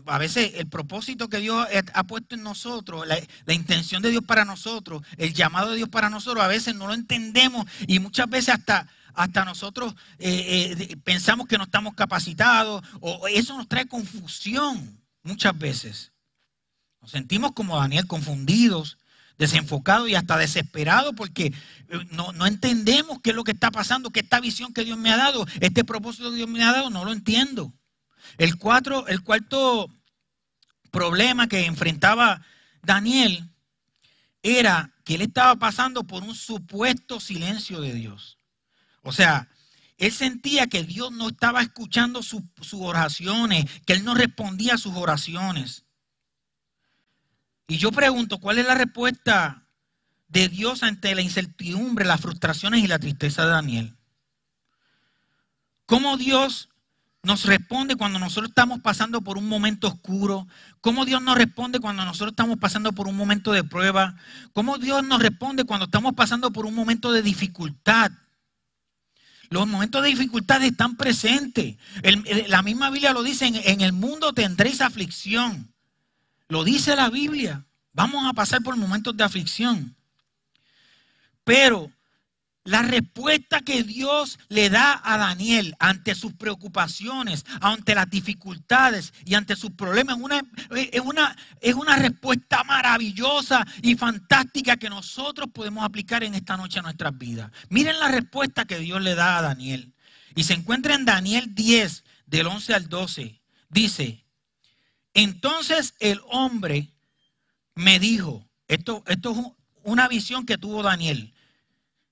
A 0.06 0.17
veces 0.17 0.53
el 0.56 0.67
propósito 0.67 1.27
que 1.27 1.39
Dios 1.39 1.67
ha 1.93 2.03
puesto 2.06 2.36
en 2.36 2.43
nosotros, 2.43 3.06
la, 3.06 3.53
intención 3.53 4.01
de 4.01 4.12
Dios 4.12 4.23
para 4.23 4.45
nosotros, 4.45 5.03
el 5.17 5.34
llamado 5.34 5.71
de 5.71 5.77
Dios 5.77 5.89
para 5.89 6.10
nosotros, 6.10 6.43
a 6.43 6.47
veces 6.47 6.73
no 6.73 6.88
lo 6.88 6.93
entendemos 6.93 7.65
y 7.86 7.99
muchas 7.99 8.29
veces 8.29 8.56
hasta, 8.56 8.88
hasta 9.13 9.43
nosotros 9.43 9.93
eh, 10.19 10.75
eh, 10.79 10.97
pensamos 11.03 11.47
que 11.47 11.58
no 11.58 11.65
estamos 11.65 11.95
capacitados 11.95 12.82
o 13.01 13.27
eso 13.27 13.58
nos 13.58 13.67
trae 13.67 13.86
confusión 13.86 15.03
muchas 15.23 15.57
veces. 15.57 16.12
Nos 17.01 17.12
sentimos 17.12 17.51
como 17.53 17.77
Daniel, 17.77 18.07
confundidos, 18.07 18.97
desenfocados 19.38 20.09
y 20.09 20.15
hasta 20.15 20.38
desesperados 20.38 21.13
porque 21.15 21.47
eh, 21.47 21.53
no, 22.12 22.31
no 22.33 22.45
entendemos 22.45 23.19
qué 23.21 23.31
es 23.31 23.36
lo 23.36 23.43
que 23.43 23.51
está 23.51 23.71
pasando, 23.71 24.12
que 24.12 24.21
esta 24.21 24.39
visión 24.39 24.73
que 24.73 24.86
Dios 24.86 24.97
me 24.97 25.12
ha 25.12 25.17
dado, 25.17 25.45
este 25.59 25.83
propósito 25.83 26.29
que 26.29 26.38
Dios 26.38 26.49
me 26.49 26.63
ha 26.63 26.71
dado, 26.71 26.89
no 26.89 27.03
lo 27.03 27.12
entiendo. 27.12 27.73
El, 28.38 28.57
cuatro, 28.57 29.07
el 29.07 29.21
cuarto 29.21 29.89
problema 30.91 31.47
que 31.47 31.65
enfrentaba 31.65 32.45
Daniel 32.81 33.49
era 34.41 34.93
que 35.03 35.15
él 35.15 35.21
estaba 35.21 35.55
pasando 35.55 36.03
por 36.03 36.23
un 36.23 36.36
supuesto 36.36 37.19
silencio 37.19 37.81
de 37.81 37.93
Dios. 37.93 38.38
O 39.01 39.12
sea, 39.12 39.49
él 40.06 40.12
sentía 40.12 40.68
que 40.68 40.84
Dios 40.84 41.12
no 41.12 41.30
estaba 41.30 41.62
escuchando 41.62 42.24
sus 42.24 42.44
oraciones, 42.74 43.66
que 43.86 43.94
él 43.94 44.04
no 44.04 44.13
respondía 44.16 44.76
a 44.76 44.78
sus 44.78 44.96
oraciones. 44.96 45.86
Y 47.68 47.78
yo 47.78 47.92
pregunto, 47.92 48.39
¿cuál 48.39 48.58
es 48.58 48.66
la 48.66 48.76
respuesta 48.76 49.66
de 50.28 50.50
Dios 50.50 50.84
ante 50.84 51.16
la 51.16 51.22
incertidumbre, 51.22 52.06
las 52.06 52.22
frustraciones 52.22 52.84
y 52.84 52.88
la 52.88 53.00
tristeza 53.00 53.46
de 53.46 53.52
Daniel? 53.52 53.96
¿Cómo 55.86 56.18
Dios 56.18 56.70
nos 57.24 57.46
responde 57.46 57.96
cuando 57.96 58.20
nosotros 58.20 58.50
estamos 58.50 58.82
pasando 58.82 59.22
por 59.22 59.38
un 59.38 59.48
momento 59.48 59.88
oscuro, 59.88 60.46
cómo 60.82 61.06
Dios 61.06 61.22
nos 61.22 61.38
responde 61.38 61.80
cuando 61.80 62.04
nosotros 62.04 62.32
estamos 62.32 62.58
pasando 62.58 62.92
por 62.92 63.08
un 63.08 63.16
momento 63.16 63.54
de 63.54 63.63
prueba, 63.63 64.16
cómo 64.52 64.78
Dios 64.78 65.04
nos 65.06 65.22
responde 65.22 65.63
cuando 65.63 65.86
estamos 65.86 66.13
pasando 66.13 66.52
por 66.52 66.66
un 66.66 66.76
momento 66.76 67.13
de 67.13 67.22
dificultad. 67.22 68.12
Los 69.54 69.68
momentos 69.68 70.02
de 70.02 70.10
dificultad 70.10 70.63
están 70.63 70.98
presentes. 70.98 71.76
la 72.48 72.63
misma 72.63 72.89
Biblia 72.89 73.13
lo 73.13 73.22
dice, 73.22 73.46
en 73.46 73.82
el 73.82 73.94
mundo 73.94 74.34
tendréis 74.34 74.82
aflicción. 74.82 75.72
Lo 76.48 76.63
dice 76.63 76.96
la 76.96 77.12
Biblia. 77.12 77.63
Vamos 77.94 78.26
a 78.28 78.34
pasar 78.34 78.63
por 78.63 78.76
momentos 78.76 79.16
de 79.16 79.24
aflicción. 79.24 79.96
Pero 81.44 81.92
la 82.65 82.82
respuesta 82.82 83.62
que 83.62 83.84
Dios 83.84 84.39
le 84.47 84.69
da 84.69 85.02
a 85.04 85.17
Daniel 85.17 85.76
ante 85.80 86.15
sus 86.15 86.34
preocupaciones, 86.34 87.45
ante 87.60 87.93
las 87.93 88.10
dificultades 88.10 89.13
y 89.26 89.36
ante 89.36 89.56
sus 89.56 89.71
problemas 89.71 90.17
es 90.17 90.23
una, 90.23 90.41
es 90.69 91.02
una, 91.02 91.36
es 91.60 91.76
una 91.76 91.95
respuesta 91.97 92.63
maravillosa 92.63 93.65
y 93.82 93.95
fantástica 93.95 94.78
que 94.78 94.89
nosotros 94.89 95.49
podemos 95.54 95.84
aplicar 95.84 96.23
en 96.23 96.36
esta 96.36 96.56
noche 96.56 96.80
a 96.80 96.84
nuestras 96.84 97.17
vidas. 97.17 97.52
Miren 97.69 97.99
la 97.99 98.08
respuesta 98.08 98.65
que 98.65 98.80
Dios 98.80 99.02
le 99.02 99.15
da 99.15 99.38
a 99.38 99.41
Daniel. 99.41 99.93
Y 100.36 100.45
se 100.45 100.54
encuentra 100.54 100.95
en 100.95 101.06
Daniel 101.06 101.54
10, 101.54 102.04
del 102.26 102.47
11 102.47 102.73
al 102.73 102.89
12. 102.89 103.41
Dice, 103.69 104.26
entonces 105.13 105.93
el 105.99 106.21
hombre 106.30 106.93
me 107.76 107.99
dijo, 107.99 108.47
esto, 108.67 109.04
esto 109.08 109.32
es 109.32 109.38
una 109.84 110.08
visión 110.08 110.45
que 110.45 110.58
tuvo 110.58 110.82
Daniel. 110.82 111.33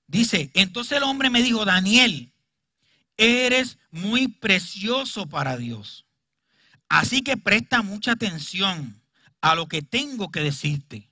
Dice, 0.06 0.50
entonces 0.54 0.98
el 0.98 1.04
hombre 1.04 1.30
me 1.30 1.42
dijo, 1.42 1.64
Daniel, 1.64 2.32
eres 3.16 3.78
muy 3.90 4.28
precioso 4.28 5.28
para 5.28 5.56
Dios. 5.56 6.06
Así 6.88 7.22
que 7.22 7.36
presta 7.36 7.82
mucha 7.82 8.12
atención 8.12 9.00
a 9.40 9.54
lo 9.54 9.66
que 9.66 9.82
tengo 9.82 10.30
que 10.30 10.40
decirte. 10.40 11.08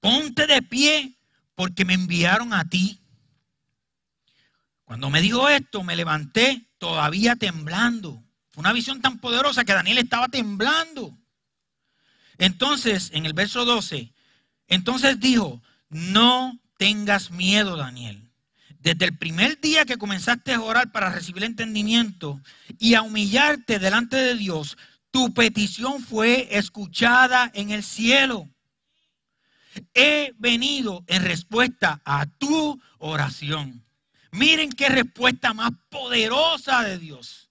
Ponte 0.00 0.46
de 0.46 0.62
pie 0.62 1.16
porque 1.54 1.84
me 1.84 1.94
enviaron 1.94 2.52
a 2.52 2.68
ti. 2.68 2.98
Cuando 4.84 5.10
me 5.10 5.20
dijo 5.20 5.48
esto, 5.48 5.84
me 5.84 5.96
levanté 5.96 6.66
todavía 6.78 7.36
temblando. 7.36 8.22
Fue 8.50 8.60
una 8.60 8.72
visión 8.72 9.00
tan 9.00 9.18
poderosa 9.18 9.64
que 9.64 9.72
Daniel 9.72 9.98
estaba 9.98 10.28
temblando. 10.28 11.16
Entonces, 12.38 13.10
en 13.14 13.24
el 13.24 13.32
verso 13.32 13.64
12, 13.64 14.12
entonces 14.66 15.20
dijo, 15.20 15.62
no 15.88 16.58
tengas 16.82 17.30
miedo, 17.30 17.76
Daniel. 17.76 18.28
Desde 18.80 19.04
el 19.04 19.16
primer 19.16 19.60
día 19.60 19.84
que 19.84 19.98
comenzaste 19.98 20.52
a 20.52 20.60
orar 20.60 20.90
para 20.90 21.10
recibir 21.10 21.44
entendimiento 21.44 22.40
y 22.76 22.94
a 22.94 23.02
humillarte 23.02 23.78
delante 23.78 24.16
de 24.16 24.34
Dios, 24.34 24.76
tu 25.12 25.32
petición 25.32 26.02
fue 26.02 26.48
escuchada 26.50 27.52
en 27.54 27.70
el 27.70 27.84
cielo. 27.84 28.48
He 29.94 30.34
venido 30.38 31.04
en 31.06 31.22
respuesta 31.22 32.02
a 32.04 32.26
tu 32.26 32.82
oración. 32.98 33.84
Miren 34.32 34.72
qué 34.72 34.88
respuesta 34.88 35.54
más 35.54 35.70
poderosa 35.88 36.82
de 36.82 36.98
Dios. 36.98 37.48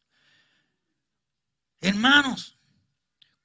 Hermanos, 1.79 2.57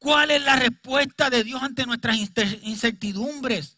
¿cuál 0.01 0.33
es 0.33 0.43
la 0.43 0.57
respuesta 0.57 1.31
de 1.31 1.45
Dios 1.45 1.63
ante 1.63 1.87
nuestras 1.87 2.17
incertidumbres? 2.17 3.76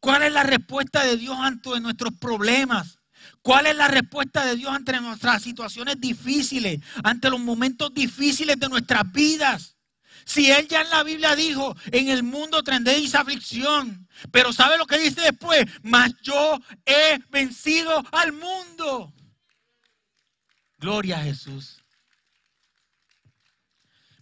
¿Cuál 0.00 0.22
es 0.22 0.32
la 0.32 0.42
respuesta 0.42 1.04
de 1.04 1.16
Dios 1.16 1.36
ante 1.38 1.80
nuestros 1.80 2.14
problemas? 2.14 2.98
¿Cuál 3.42 3.66
es 3.66 3.76
la 3.76 3.88
respuesta 3.88 4.44
de 4.44 4.56
Dios 4.56 4.72
ante 4.72 5.00
nuestras 5.00 5.42
situaciones 5.42 6.00
difíciles, 6.00 6.80
ante 7.02 7.30
los 7.30 7.40
momentos 7.40 7.92
difíciles 7.94 8.58
de 8.58 8.68
nuestras 8.68 9.10
vidas? 9.12 9.76
Si 10.24 10.50
Él 10.50 10.66
ya 10.66 10.82
en 10.82 10.90
la 10.90 11.04
Biblia 11.04 11.36
dijo, 11.36 11.76
en 11.92 12.08
el 12.08 12.24
mundo 12.24 12.62
tendréis 12.64 13.14
aflicción, 13.14 14.08
pero 14.32 14.52
¿sabe 14.52 14.76
lo 14.76 14.86
que 14.86 14.98
dice 14.98 15.20
después? 15.20 15.64
Mas 15.82 16.12
yo 16.22 16.58
he 16.84 17.20
vencido 17.30 18.02
al 18.10 18.32
mundo. 18.32 19.14
Gloria 20.78 21.18
a 21.18 21.22
Jesús. 21.22 21.84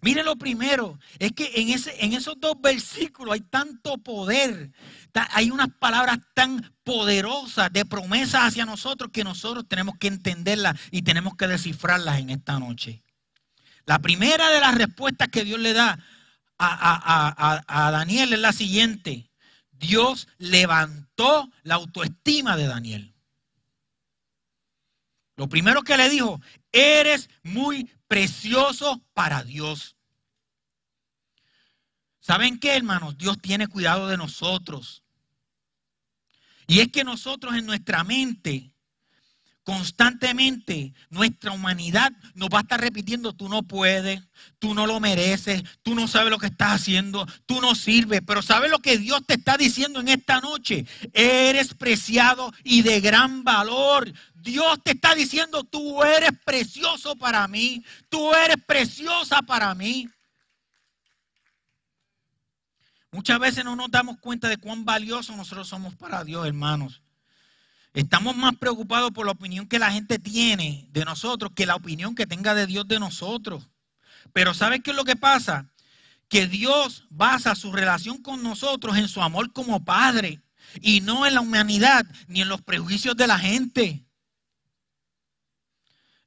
Mire 0.03 0.23
lo 0.23 0.37
primero, 0.37 0.99
es 1.19 1.33
que 1.33 1.51
en, 1.55 1.71
ese, 1.71 2.05
en 2.05 2.13
esos 2.13 2.39
dos 2.39 2.61
versículos 2.61 3.33
hay 3.33 3.41
tanto 3.41 3.97
poder, 3.97 4.71
hay 5.15 5.51
unas 5.51 5.69
palabras 5.79 6.19
tan 6.35 6.75
poderosas 6.83 7.73
de 7.73 7.85
promesas 7.85 8.43
hacia 8.43 8.67
nosotros 8.67 9.11
que 9.13 9.25
nosotros 9.25 9.67
tenemos 9.69 9.97
que 9.99 10.09
entenderlas 10.09 10.79
y 10.91 11.03
tenemos 11.03 11.37
que 11.37 11.47
descifrarlas 11.47 12.19
en 12.19 12.31
esta 12.31 12.59
noche. 12.59 13.03
La 13.87 14.01
primera 14.01 14.51
de 14.51 14.61
las 14.61 14.75
respuestas 14.75 15.29
que 15.29 15.45
Dios 15.45 15.61
le 15.61 15.73
da 15.73 15.99
a, 16.59 17.63
a 17.67 17.91
Daniel 17.91 18.33
es 18.33 18.41
la 18.41 18.53
siguiente. 18.53 19.31
Dios 19.71 20.29
levantó 20.39 21.51
la 21.63 21.77
autoestima 21.77 22.57
de 22.57 22.67
Daniel. 22.67 23.15
Lo 25.37 25.49
primero 25.49 25.83
que 25.83 25.97
le 25.97 26.09
dijo, 26.09 26.41
eres 26.73 27.29
muy 27.43 27.91
precioso 28.07 29.03
para 29.13 29.43
Dios. 29.43 29.97
¿Saben 32.21 32.59
qué, 32.59 32.77
hermanos? 32.77 33.19
Dios 33.19 33.39
tiene 33.41 33.67
cuidado 33.67 34.09
de 34.09 34.17
nosotros. 34.17 35.04
Y 36.67 36.81
es 36.81 36.89
que 36.89 37.05
nosotros 37.05 37.55
en 37.55 37.67
nuestra 37.67 38.05
mente, 38.05 38.75
constantemente, 39.65 40.93
nuestra 41.09 41.53
humanidad 41.53 42.13
nos 42.35 42.51
va 42.51 42.59
a 42.59 42.63
estar 42.63 42.81
repitiendo, 42.81 43.33
tú 43.33 43.49
no 43.49 43.63
puedes, 43.63 44.21
tú 44.59 44.75
no 44.75 44.87
lo 44.87 45.01
mereces, 45.01 45.63
tú 45.83 45.95
no 45.95 46.07
sabes 46.07 46.31
lo 46.31 46.39
que 46.39 46.47
estás 46.47 46.83
haciendo, 46.83 47.27
tú 47.47 47.61
no 47.61 47.75
sirves. 47.75 48.21
Pero 48.27 48.43
¿sabes 48.43 48.71
lo 48.71 48.79
que 48.79 48.99
Dios 48.99 49.23
te 49.27 49.35
está 49.35 49.57
diciendo 49.57 50.01
en 50.01 50.09
esta 50.09 50.41
noche? 50.41 50.87
Eres 51.13 51.75
preciado 51.75 52.53
y 52.63 52.83
de 52.83 53.01
gran 53.01 53.43
valor. 53.43 54.13
Dios 54.35 54.79
te 54.85 54.93
está 54.93 55.15
diciendo, 55.15 55.65
tú 55.65 56.03
eres 56.03 56.33
precioso 56.45 57.17
para 57.17 57.49
mí, 57.49 57.83
tú 58.11 58.35
eres 58.35 58.59
preciosa 58.67 59.41
para 59.41 59.75
mí. 59.75 60.09
Muchas 63.15 63.39
veces 63.39 63.65
no 63.65 63.77
nos 63.77 63.93
damos 63.93 64.19
cuenta 64.19 64.49
de 64.49 64.57
cuán 64.57 64.85
valiosos 64.85 65.37
nosotros 65.37 65.69
somos 65.69 65.95
para 65.95 66.25
Dios, 66.25 66.49
hermanos. 66.49 67.01
Estamos 67.93 68.35
más 68.35 68.57
preocupados 68.57 69.13
por 69.13 69.25
la 69.25 69.31
opinión 69.31 69.69
que 69.69 69.79
la 69.79 69.93
gente 69.93 70.19
tiene 70.19 70.89
de 70.91 71.05
nosotros 71.05 71.53
que 71.55 71.65
la 71.65 71.77
opinión 71.77 72.17
que 72.17 72.27
tenga 72.27 72.57
de 72.57 72.67
Dios 72.67 72.89
de 72.89 72.99
nosotros. 72.99 73.69
Pero 74.33 74.53
¿sabes 74.53 74.81
qué 74.83 74.91
es 74.91 74.97
lo 74.97 75.05
que 75.05 75.15
pasa? 75.15 75.71
Que 76.29 76.49
Dios 76.49 77.07
basa 77.09 77.55
su 77.55 77.71
relación 77.71 78.21
con 78.21 78.43
nosotros 78.43 78.97
en 78.97 79.07
su 79.07 79.23
amor 79.23 79.53
como 79.53 79.85
Padre 79.85 80.43
y 80.81 81.01
no 81.01 81.25
en 81.25 81.35
la 81.35 81.41
humanidad 81.41 82.05
ni 82.27 82.43
en 82.43 82.49
los 82.49 82.63
prejuicios 82.63 83.17
de 83.17 83.29
la 83.29 83.39
gente. 83.39 84.05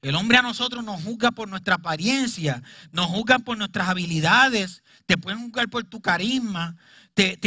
El 0.02 0.16
hombre 0.16 0.38
a 0.38 0.42
nosotros 0.42 0.86
nos 0.86 1.04
juzga 1.04 1.32
por 1.32 1.50
nuestra 1.50 1.76
apariencia, 1.76 2.64
nos 2.94 3.08
juzga 3.08 3.40
por 3.40 3.58
nuestras 3.58 3.90
habilidades, 3.90 4.84
te 5.08 5.18
pueden 5.18 5.40
juzgar 5.40 5.70
por 5.70 5.86
tu 5.86 6.02
carisma, 6.02 6.78
te, 7.16 7.40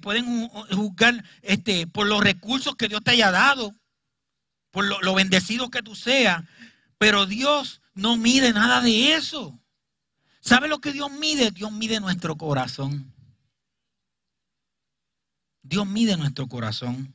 pueden 0.00 0.48
juzgar 0.48 1.24
este, 1.40 1.86
por 1.86 2.06
los 2.06 2.22
recursos 2.22 2.76
que 2.76 2.88
Dios 2.88 3.02
te 3.02 3.12
haya 3.12 3.30
dado, 3.30 3.74
por 4.70 4.84
lo, 4.84 5.00
lo 5.00 5.14
bendecido 5.14 5.70
que 5.70 5.82
tú 5.82 5.94
seas, 5.94 6.44
pero 6.98 7.24
Dios 7.24 7.80
no 7.94 8.16
mide 8.16 8.52
nada 8.52 8.82
de 8.82 9.14
eso. 9.14 9.58
¿Sabe 10.40 10.68
lo 10.68 10.80
que 10.80 10.92
Dios 10.92 11.10
mide? 11.12 11.52
Dios 11.52 11.70
mide 11.70 12.00
nuestro 12.00 12.36
corazón. 12.36 13.12
Dios 15.62 15.86
mide 15.86 16.16
nuestro 16.16 16.48
corazón. 16.48 17.14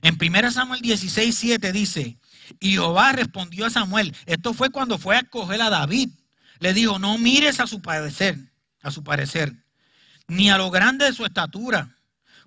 En 0.00 0.18
1 0.20 0.50
Samuel 0.50 0.80
16, 0.80 1.34
7 1.34 1.72
dice, 1.72 2.18
y 2.58 2.72
Jehová 2.72 3.12
respondió 3.12 3.66
a 3.66 3.70
Samuel, 3.70 4.14
esto 4.26 4.54
fue 4.54 4.70
cuando 4.70 4.98
fue 4.98 5.16
a 5.16 5.20
escoger 5.20 5.60
a 5.60 5.70
David. 5.70 6.08
Le 6.58 6.72
dijo, 6.72 6.98
no 6.98 7.18
mires 7.18 7.60
a 7.60 7.66
su 7.66 7.82
parecer, 7.82 8.38
a 8.84 8.90
su 8.90 9.02
parecer, 9.02 9.52
ni 10.28 10.50
a 10.50 10.58
lo 10.58 10.70
grande 10.70 11.06
de 11.06 11.12
su 11.12 11.24
estatura, 11.24 11.96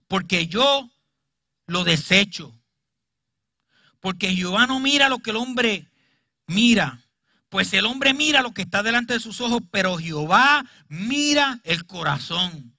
porque 0.08 0.48
yo 0.48 0.90
lo 1.66 1.84
desecho. 1.84 2.54
Porque 4.00 4.34
Jehová 4.34 4.68
no 4.68 4.80
mira 4.80 5.10
lo 5.10 5.20
que 5.20 5.32
el 5.32 5.36
hombre 5.36 5.90
mira, 6.46 7.02
pues 7.50 7.74
el 7.74 7.86
hombre 7.86 8.14
mira 8.14 8.42
lo 8.42 8.54
que 8.54 8.62
está 8.62 8.84
delante 8.84 9.14
de 9.14 9.20
sus 9.20 9.42
ojos, 9.42 9.62
pero 9.72 9.98
Jehová 9.98 10.64
mira 10.88 11.60
el 11.64 11.86
corazón. 11.86 12.77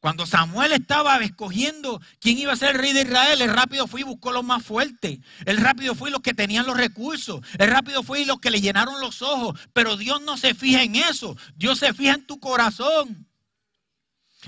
Cuando 0.00 0.24
Samuel 0.24 0.72
estaba 0.72 1.18
escogiendo 1.18 2.00
quién 2.20 2.38
iba 2.38 2.54
a 2.54 2.56
ser 2.56 2.70
el 2.70 2.80
rey 2.80 2.94
de 2.94 3.02
Israel, 3.02 3.42
el 3.42 3.52
rápido 3.52 3.86
fue 3.86 4.00
y 4.00 4.04
buscó 4.04 4.32
los 4.32 4.42
más 4.42 4.64
fuertes. 4.64 5.18
El 5.44 5.58
rápido 5.58 5.94
fue 5.94 6.10
los 6.10 6.22
que 6.22 6.32
tenían 6.32 6.66
los 6.66 6.76
recursos. 6.76 7.42
El 7.58 7.70
rápido 7.70 8.02
fue 8.02 8.22
y 8.22 8.24
los 8.24 8.40
que 8.40 8.50
le 8.50 8.62
llenaron 8.62 8.98
los 9.00 9.20
ojos. 9.20 9.60
Pero 9.74 9.98
Dios 9.98 10.22
no 10.22 10.38
se 10.38 10.54
fija 10.54 10.82
en 10.82 10.96
eso. 10.96 11.36
Dios 11.54 11.78
se 11.78 11.92
fija 11.92 12.14
en 12.14 12.26
tu 12.26 12.40
corazón. 12.40 13.28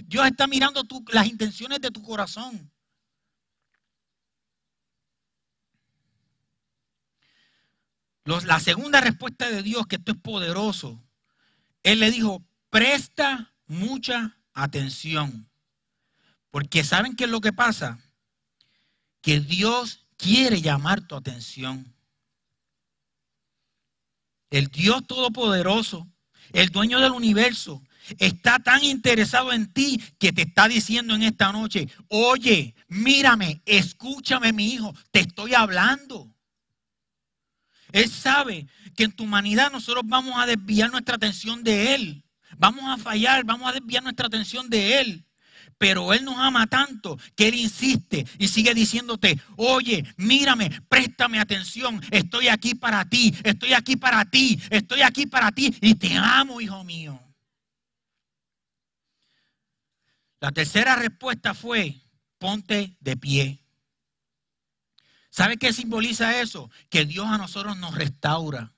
Dios 0.06 0.26
está 0.26 0.46
mirando 0.46 0.86
las 1.08 1.26
intenciones 1.26 1.80
de 1.82 1.90
tu 1.90 2.02
corazón. 2.02 2.70
la 8.24 8.60
segunda 8.60 9.00
respuesta 9.00 9.50
de 9.50 9.62
Dios, 9.62 9.86
que 9.86 9.96
esto 9.96 10.12
es 10.12 10.18
poderoso, 10.18 11.02
Él 11.82 11.98
le 11.98 12.10
dijo, 12.10 12.42
presta 12.70 13.52
mucha 13.66 14.38
atención. 14.54 15.48
Porque 16.50 16.84
¿saben 16.84 17.16
qué 17.16 17.24
es 17.24 17.30
lo 17.30 17.40
que 17.40 17.52
pasa? 17.52 17.98
Que 19.20 19.40
Dios 19.40 20.06
quiere 20.16 20.60
llamar 20.60 21.00
tu 21.00 21.14
atención. 21.14 21.94
El 24.50 24.68
Dios 24.68 25.06
Todopoderoso, 25.06 26.06
el 26.52 26.68
dueño 26.68 27.00
del 27.00 27.12
universo, 27.12 27.82
está 28.18 28.58
tan 28.58 28.84
interesado 28.84 29.52
en 29.52 29.72
ti 29.72 30.00
que 30.18 30.32
te 30.32 30.42
está 30.42 30.68
diciendo 30.68 31.14
en 31.14 31.22
esta 31.22 31.52
noche, 31.52 31.88
oye, 32.08 32.74
mírame, 32.88 33.62
escúchame 33.64 34.52
mi 34.52 34.74
hijo, 34.74 34.94
te 35.10 35.20
estoy 35.20 35.54
hablando. 35.54 36.30
Él 37.92 38.10
sabe 38.10 38.66
que 38.96 39.04
en 39.04 39.12
tu 39.12 39.24
humanidad 39.24 39.70
nosotros 39.70 40.04
vamos 40.06 40.34
a 40.36 40.46
desviar 40.46 40.90
nuestra 40.90 41.16
atención 41.16 41.62
de 41.62 41.94
Él. 41.94 42.21
Vamos 42.62 42.84
a 42.84 42.96
fallar, 42.96 43.42
vamos 43.44 43.68
a 43.68 43.72
desviar 43.72 44.04
nuestra 44.04 44.28
atención 44.28 44.70
de 44.70 45.00
Él. 45.00 45.24
Pero 45.78 46.12
Él 46.12 46.24
nos 46.24 46.38
ama 46.38 46.68
tanto 46.68 47.18
que 47.34 47.48
Él 47.48 47.56
insiste 47.56 48.24
y 48.38 48.46
sigue 48.46 48.72
diciéndote, 48.72 49.36
oye, 49.56 50.04
mírame, 50.16 50.70
préstame 50.88 51.40
atención, 51.40 52.00
estoy 52.12 52.46
aquí 52.46 52.76
para 52.76 53.04
ti, 53.04 53.34
estoy 53.42 53.72
aquí 53.72 53.96
para 53.96 54.24
ti, 54.26 54.62
estoy 54.70 55.02
aquí 55.02 55.26
para 55.26 55.50
ti 55.50 55.76
y 55.80 55.96
te 55.96 56.16
amo, 56.16 56.60
hijo 56.60 56.84
mío. 56.84 57.20
La 60.38 60.52
tercera 60.52 60.94
respuesta 60.94 61.54
fue, 61.54 62.00
ponte 62.38 62.96
de 63.00 63.16
pie. 63.16 63.58
¿Sabe 65.30 65.56
qué 65.56 65.72
simboliza 65.72 66.40
eso? 66.40 66.70
Que 66.88 67.06
Dios 67.06 67.26
a 67.26 67.38
nosotros 67.38 67.76
nos 67.78 67.96
restaura. 67.96 68.72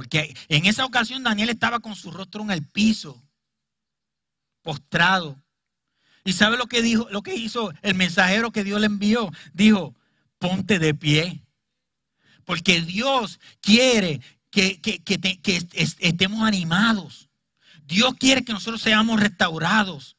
Porque 0.00 0.34
en 0.48 0.64
esa 0.64 0.86
ocasión 0.86 1.22
Daniel 1.22 1.50
estaba 1.50 1.78
con 1.80 1.94
su 1.94 2.10
rostro 2.10 2.40
en 2.40 2.50
el 2.52 2.66
piso, 2.66 3.22
postrado. 4.62 5.36
¿Y 6.24 6.32
sabe 6.32 6.56
lo 6.56 6.68
que 6.68 6.80
dijo, 6.80 7.06
lo 7.10 7.20
que 7.20 7.34
hizo 7.34 7.70
el 7.82 7.94
mensajero 7.96 8.50
que 8.50 8.64
Dios 8.64 8.80
le 8.80 8.86
envió? 8.86 9.30
Dijo, 9.52 9.94
ponte 10.38 10.78
de 10.78 10.94
pie. 10.94 11.42
Porque 12.46 12.80
Dios 12.80 13.40
quiere 13.60 14.22
que, 14.50 14.80
que 14.80 15.68
estemos 16.00 16.48
animados. 16.48 17.28
Dios 17.82 18.14
quiere 18.18 18.42
que 18.42 18.54
nosotros 18.54 18.80
seamos 18.80 19.20
restaurados. 19.20 20.16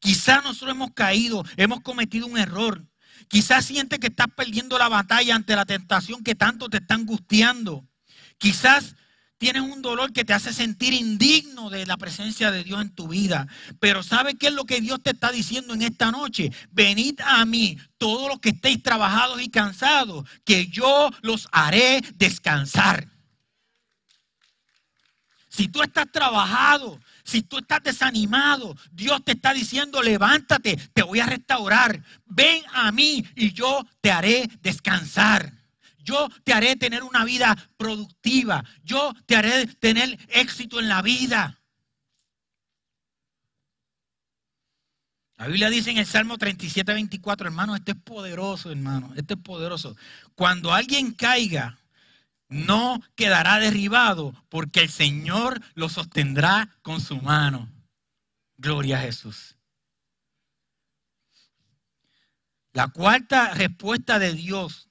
Quizás 0.00 0.42
nosotros 0.42 0.72
hemos 0.72 0.90
caído, 0.94 1.44
hemos 1.56 1.80
cometido 1.80 2.26
un 2.26 2.38
error. 2.38 2.84
Quizás 3.28 3.66
sientes 3.66 4.00
que 4.00 4.08
estás 4.08 4.26
perdiendo 4.36 4.76
la 4.76 4.88
batalla 4.88 5.36
ante 5.36 5.54
la 5.54 5.64
tentación 5.64 6.24
que 6.24 6.34
tanto 6.34 6.68
te 6.68 6.78
está 6.78 6.96
angustiando. 6.96 7.86
Quizás 8.38 8.94
tienes 9.38 9.62
un 9.62 9.82
dolor 9.82 10.12
que 10.12 10.24
te 10.24 10.32
hace 10.32 10.52
sentir 10.52 10.94
indigno 10.94 11.70
de 11.70 11.86
la 11.86 11.96
presencia 11.96 12.50
de 12.50 12.64
Dios 12.64 12.80
en 12.80 12.94
tu 12.94 13.08
vida. 13.08 13.46
Pero 13.80 14.02
¿sabes 14.02 14.36
qué 14.38 14.48
es 14.48 14.52
lo 14.52 14.64
que 14.64 14.80
Dios 14.80 15.02
te 15.02 15.10
está 15.10 15.30
diciendo 15.30 15.74
en 15.74 15.82
esta 15.82 16.10
noche? 16.10 16.50
Venid 16.70 17.20
a 17.24 17.44
mí, 17.44 17.78
todos 17.98 18.28
los 18.28 18.40
que 18.40 18.50
estéis 18.50 18.82
trabajados 18.82 19.42
y 19.42 19.50
cansados, 19.50 20.28
que 20.44 20.66
yo 20.68 21.10
los 21.22 21.48
haré 21.52 22.02
descansar. 22.14 23.08
Si 25.48 25.68
tú 25.68 25.82
estás 25.82 26.12
trabajado, 26.12 27.00
si 27.24 27.40
tú 27.40 27.58
estás 27.58 27.82
desanimado, 27.82 28.76
Dios 28.92 29.24
te 29.24 29.32
está 29.32 29.54
diciendo, 29.54 30.02
levántate, 30.02 30.76
te 30.92 31.02
voy 31.02 31.20
a 31.20 31.26
restaurar. 31.26 32.02
Ven 32.26 32.62
a 32.74 32.92
mí 32.92 33.24
y 33.34 33.52
yo 33.52 33.86
te 34.02 34.10
haré 34.12 34.50
descansar. 34.60 35.50
Yo 36.06 36.28
te 36.44 36.52
haré 36.52 36.76
tener 36.76 37.02
una 37.02 37.24
vida 37.24 37.56
productiva. 37.76 38.64
Yo 38.84 39.12
te 39.26 39.34
haré 39.34 39.66
tener 39.66 40.16
éxito 40.28 40.78
en 40.78 40.88
la 40.88 41.02
vida. 41.02 41.60
La 45.36 45.48
Biblia 45.48 45.68
dice 45.68 45.90
en 45.90 45.98
el 45.98 46.06
Salmo 46.06 46.38
37, 46.38 46.94
24, 46.94 47.48
hermano, 47.48 47.74
este 47.74 47.90
es 47.90 47.98
poderoso, 47.98 48.70
hermano, 48.70 49.12
este 49.16 49.34
es 49.34 49.40
poderoso. 49.40 49.96
Cuando 50.34 50.72
alguien 50.72 51.12
caiga, 51.12 51.76
no 52.48 53.02
quedará 53.16 53.58
derribado 53.58 54.32
porque 54.48 54.80
el 54.80 54.88
Señor 54.88 55.60
lo 55.74 55.88
sostendrá 55.88 56.78
con 56.82 57.00
su 57.00 57.16
mano. 57.16 57.68
Gloria 58.56 58.98
a 58.98 59.02
Jesús. 59.02 59.56
La 62.72 62.88
cuarta 62.88 63.54
respuesta 63.54 64.18
de 64.18 64.32
Dios 64.32 64.85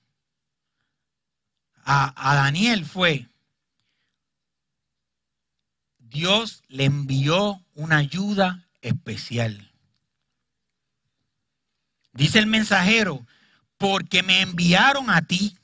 a, 1.86 2.36
Daniel 2.36 2.84
fue, 2.84 3.28
Dios 6.00 6.63
le 6.67 6.86
envió 6.86 7.63
una 7.76 7.98
ayuda 7.98 8.67
especial. 8.82 9.71
Dice 12.13 12.39
el 12.39 12.48
mensajero, 12.48 13.26
porque 13.78 14.24
me 14.24 14.41
enviaron 14.41 15.10
a 15.10 15.21
ti 15.21 15.58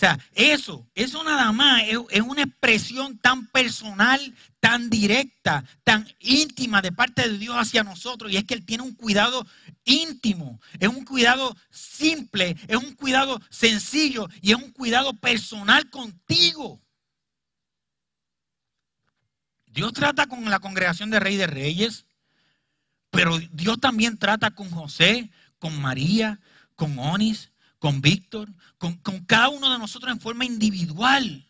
sea, 0.00 0.18
eso, 0.32 0.88
eso 0.94 1.22
nada 1.22 1.52
más 1.52 1.82
es, 1.86 2.20
una 2.22 2.42
expresión 2.42 3.18
tan 3.18 3.46
personal, 3.48 4.34
tan 4.58 4.88
directa, 4.88 5.62
tan 5.84 6.08
íntima 6.18 6.80
de 6.80 6.90
parte 6.90 7.28
de 7.28 7.36
Dios 7.36 7.54
hacia 7.54 7.84
nosotros. 7.84 8.32
Y 8.32 8.38
es 8.38 8.44
que 8.44 8.54
Él 8.54 8.64
tiene 8.64 8.82
un 8.82 8.94
cuidado 8.94 9.46
íntimo, 9.84 10.58
es 10.78 10.88
un 10.88 11.04
cuidado 11.04 11.54
simple, 11.70 12.56
es 12.66 12.76
un 12.76 12.94
cuidado 12.94 13.40
sencillo 13.50 14.26
y 14.40 14.52
es 14.52 14.56
un 14.56 14.70
cuidado 14.70 15.12
personal 15.12 15.90
contigo. 15.90 16.80
Dios 19.66 19.92
trata 19.92 20.26
con 20.26 20.48
la 20.48 20.60
congregación 20.60 21.10
de 21.10 21.20
Rey 21.20 21.36
de 21.36 21.46
Reyes, 21.46 22.06
pero 23.10 23.38
Dios 23.52 23.78
también 23.80 24.18
trata 24.18 24.50
con 24.52 24.70
José, 24.70 25.30
con 25.58 25.78
María, 25.78 26.40
con 26.74 26.98
Onis, 26.98 27.49
con 27.80 28.00
Víctor, 28.00 28.48
con, 28.78 28.94
cada 29.26 29.48
uno 29.48 29.72
de 29.72 29.78
nosotros 29.78 30.12
en 30.12 30.20
forma 30.20 30.44
individual. 30.44 31.44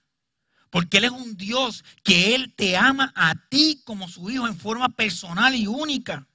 Porque 0.70 0.98
Él 0.98 1.04
es 1.04 1.10
un 1.10 1.36
Dios 1.36 1.84
que 2.02 2.34
Él 2.34 2.54
te 2.56 2.78
ama 2.78 3.12
a 3.14 3.34
ti 3.50 3.82
como 3.84 4.08
su 4.08 4.30
hijo 4.30 4.46
en 4.46 4.56
forma 4.56 4.88
personal 4.88 5.54
y 5.54 5.66
única. 5.66 6.26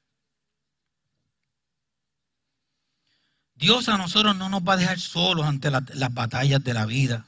Dios 3.55 3.87
a 3.87 3.97
nosotros 3.97 4.35
no 4.35 4.49
nos 4.49 4.61
va 4.61 4.73
a 4.73 4.77
dejar 4.77 4.99
solos 4.99 5.45
ante 5.47 5.71
las 5.71 6.13
batallas 6.13 6.61
de 6.61 6.73
la 6.73 6.85
vida. 6.85 7.25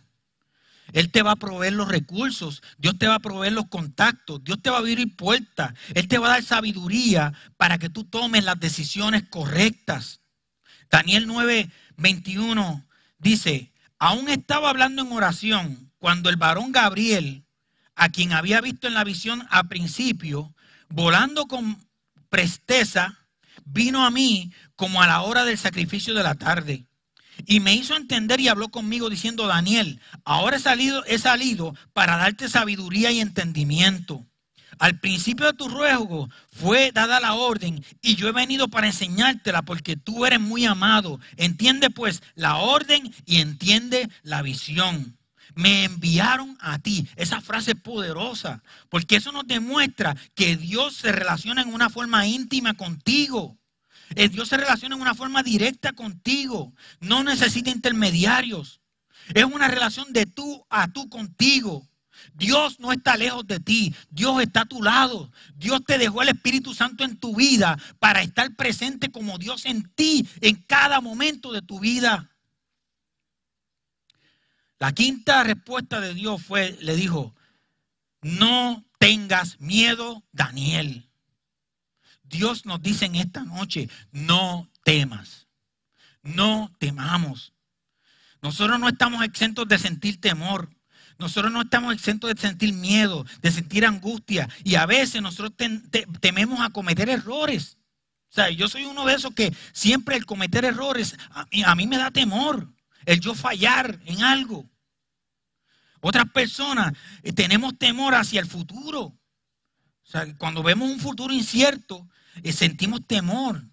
Él 0.92 1.10
te 1.10 1.22
va 1.22 1.32
a 1.32 1.36
proveer 1.38 1.74
los 1.74 1.88
recursos, 1.88 2.62
Dios 2.78 2.98
te 2.98 3.08
va 3.08 3.16
a 3.16 3.20
proveer 3.20 3.54
los 3.54 3.68
contactos, 3.68 4.44
Dios 4.44 4.62
te 4.62 4.70
va 4.70 4.78
a 4.78 4.80
abrir 4.80 5.16
puertas, 5.16 5.74
Él 5.94 6.08
te 6.08 6.18
va 6.18 6.28
a 6.28 6.32
dar 6.32 6.44
sabiduría 6.44 7.34
para 7.56 7.78
que 7.78 7.90
tú 7.90 8.04
tomes 8.04 8.44
las 8.44 8.60
decisiones 8.60 9.24
correctas. 9.30 10.22
Daniel 10.90 11.28
9, 11.28 11.70
21 11.98 12.86
dice, 13.20 13.72
aún 14.00 14.30
estaba 14.30 14.70
hablando 14.70 15.02
en 15.02 15.12
oración 15.12 15.92
cuando 15.98 16.30
el 16.30 16.38
varón 16.38 16.72
Gabriel, 16.72 17.44
a 17.96 18.10
quien 18.10 18.34
había 18.34 18.62
visto 18.62 18.88
en 18.88 18.94
la 18.94 19.04
visión 19.04 19.46
a 19.50 19.64
principio, 19.66 20.54
volando 20.90 21.48
con 21.48 21.78
presteza, 22.30 23.18
vino 23.66 24.06
a 24.06 24.12
mí 24.12 24.52
como 24.76 25.02
a 25.02 25.08
la 25.08 25.22
hora 25.22 25.44
del 25.44 25.58
sacrificio 25.58 26.14
de 26.14 26.24
la 26.24 26.36
tarde. 26.36 26.86
Y 27.46 27.60
me 27.60 27.74
hizo 27.74 27.96
entender 27.96 28.40
y 28.40 28.48
habló 28.48 28.70
conmigo 28.70 29.10
diciendo, 29.10 29.48
Daniel, 29.48 30.00
ahora 30.24 30.58
he 30.58 30.60
salido, 30.60 31.04
he 31.06 31.20
salido 31.20 31.76
para 31.94 32.18
darte 32.18 32.50
sabiduría 32.50 33.12
y 33.12 33.20
entendimiento. 33.20 34.26
Al 34.80 35.00
principio 35.00 35.48
de 35.48 35.54
tu 35.54 35.70
ruego 35.70 36.30
fue 36.52 36.92
dada 36.92 37.20
la 37.20 37.34
orden 37.34 37.84
y 38.02 38.16
yo 38.16 38.28
he 38.28 38.32
venido 38.32 38.68
para 38.68 38.88
enseñártela 38.88 39.62
porque 39.62 39.96
tú 39.96 40.26
eres 40.26 40.40
muy 40.40 40.66
amado. 40.66 41.20
Entiende 41.36 41.90
pues 41.90 42.22
la 42.36 42.58
orden 42.58 43.14
y 43.26 43.42
entiende 43.42 44.10
la 44.24 44.42
visión. 44.42 45.18
Me 45.56 45.86
enviaron 45.86 46.58
a 46.60 46.80
ti. 46.80 47.08
Esa 47.16 47.42
frase 47.42 47.72
es 47.72 47.78
poderosa 47.80 48.62
porque 48.90 49.16
eso 49.16 49.32
nos 49.32 49.48
demuestra 49.48 50.16
que 50.36 50.56
Dios 50.56 50.96
se 50.96 51.12
relaciona 51.12 51.62
en 51.62 51.74
una 51.74 51.90
forma 51.90 52.28
íntima 52.28 52.76
contigo. 52.76 53.58
Eh, 54.16 54.30
Dios 54.30 54.48
se 54.48 54.58
relaciona 54.58 54.96
en 54.96 55.02
una 55.02 55.16
forma 55.16 55.44
directa 55.44 55.94
contigo. 55.94 56.74
No 57.00 57.24
necesita 57.24 57.72
intermediarios. 57.72 58.82
Es 59.34 59.44
una 59.44 59.68
relación 59.68 60.14
de 60.14 60.26
tú 60.26 60.66
a 60.70 60.88
tú 60.88 61.10
contigo. 61.10 61.88
Dios 62.34 62.80
no 62.80 62.92
está 62.92 63.18
lejos 63.18 63.46
de 63.48 63.60
ti, 63.60 63.96
Dios 64.10 64.42
está 64.42 64.62
a 64.62 64.66
tu 64.66 64.82
lado. 64.82 65.32
Dios 65.56 65.84
te 65.86 65.98
dejó 65.98 66.22
el 66.22 66.30
Espíritu 66.30 66.74
Santo 66.74 67.04
en 67.04 67.18
tu 67.18 67.36
vida 67.36 67.78
para 68.00 68.22
estar 68.22 68.56
presente 68.56 69.12
como 69.12 69.38
Dios 69.38 69.66
en 69.66 69.90
ti 69.96 70.28
en 70.42 70.56
cada 70.56 71.02
momento 71.02 71.52
de 71.52 71.62
tu 71.62 71.80
vida. 71.80 72.30
La 74.80 74.92
quinta 74.94 75.44
respuesta 75.44 76.00
de 76.00 76.14
Dios 76.14 76.44
fue, 76.44 76.78
le 76.82 76.96
dijo, 76.96 77.36
no 78.22 78.86
tengas 79.00 79.60
miedo, 79.60 80.24
Daniel. 80.32 81.10
Dios 82.24 82.66
nos 82.66 82.82
dice 82.82 83.06
en 83.06 83.16
esta 83.16 83.44
noche, 83.44 83.90
no 84.12 84.70
temas, 84.84 85.48
no 86.22 86.76
temamos. 86.78 87.54
Nosotros 88.42 88.80
no 88.80 88.88
estamos 88.88 89.24
exentos 89.24 89.68
de 89.68 89.80
sentir 89.80 90.22
temor. 90.22 90.70
Nosotros 91.20 91.52
no 91.52 91.62
estamos 91.62 91.94
exentos 91.94 92.34
de 92.34 92.40
sentir 92.40 92.74
miedo, 92.74 93.26
de 93.42 93.52
sentir 93.52 93.86
angustia. 93.86 94.48
Y 94.64 94.76
a 94.76 94.86
veces 94.86 95.22
nosotros 95.22 95.54
tememos 96.20 96.60
a 96.60 96.70
cometer 96.70 97.10
errores. 97.10 97.78
O 98.30 98.34
sea, 98.34 98.50
yo 98.50 98.68
soy 98.68 98.86
uno 98.86 99.06
de 99.06 99.16
esos 99.16 99.34
que 99.34 99.54
siempre 99.74 100.16
el 100.16 100.26
cometer 100.26 100.66
errores, 100.66 101.16
a 101.66 101.76
mí, 101.76 101.88
me 101.88 101.98
da 101.98 102.12
temor. 102.12 102.72
El 103.06 103.20
yo 103.20 103.34
fallar 103.34 104.00
en 104.06 104.22
algo. 104.22 104.70
Otras 106.02 106.30
personas 106.30 106.94
eh, 107.24 107.34
tenemos 107.34 107.78
temor 107.78 108.14
hacia 108.14 108.40
el 108.40 108.48
futuro. 108.48 109.02
O 109.02 110.10
sea, 110.10 110.26
cuando 110.38 110.62
vemos 110.62 110.90
un 110.90 111.00
futuro 111.00 111.34
incierto, 111.34 112.08
eh, 112.44 112.54
sentimos 112.54 113.06
temor. 113.08 113.64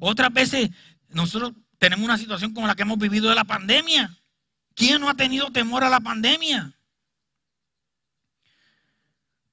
Otras 0.00 0.32
veces 0.32 0.70
nosotros 1.08 1.52
tenemos 1.78 2.04
una 2.04 2.18
situación 2.18 2.52
como 2.52 2.66
la 2.66 2.74
que 2.74 2.82
hemos 2.82 2.98
vivido 2.98 3.28
de 3.28 3.34
la 3.36 3.44
pandemia. 3.44 4.14
¿Quién 4.74 5.00
no 5.00 5.08
ha 5.08 5.14
tenido 5.14 5.50
temor 5.50 5.84
a 5.84 5.88
la 5.88 6.00
pandemia? 6.00 6.76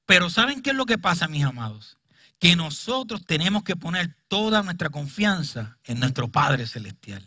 Pero 0.06 0.30
¿saben 0.30 0.62
qué 0.62 0.72
es 0.72 0.76
lo 0.76 0.86
que 0.86 0.98
pasa, 0.98 1.28
mis 1.28 1.46
amados? 1.46 1.98
Que 2.40 2.56
nosotros 2.56 3.26
tenemos 3.26 3.64
que 3.64 3.76
poner 3.76 4.14
toda 4.28 4.64
nuestra 4.64 4.90
confianza 4.90 5.78
en 5.86 6.00
nuestro 6.00 6.28
Padre 6.28 6.68
Celestial. 6.68 7.24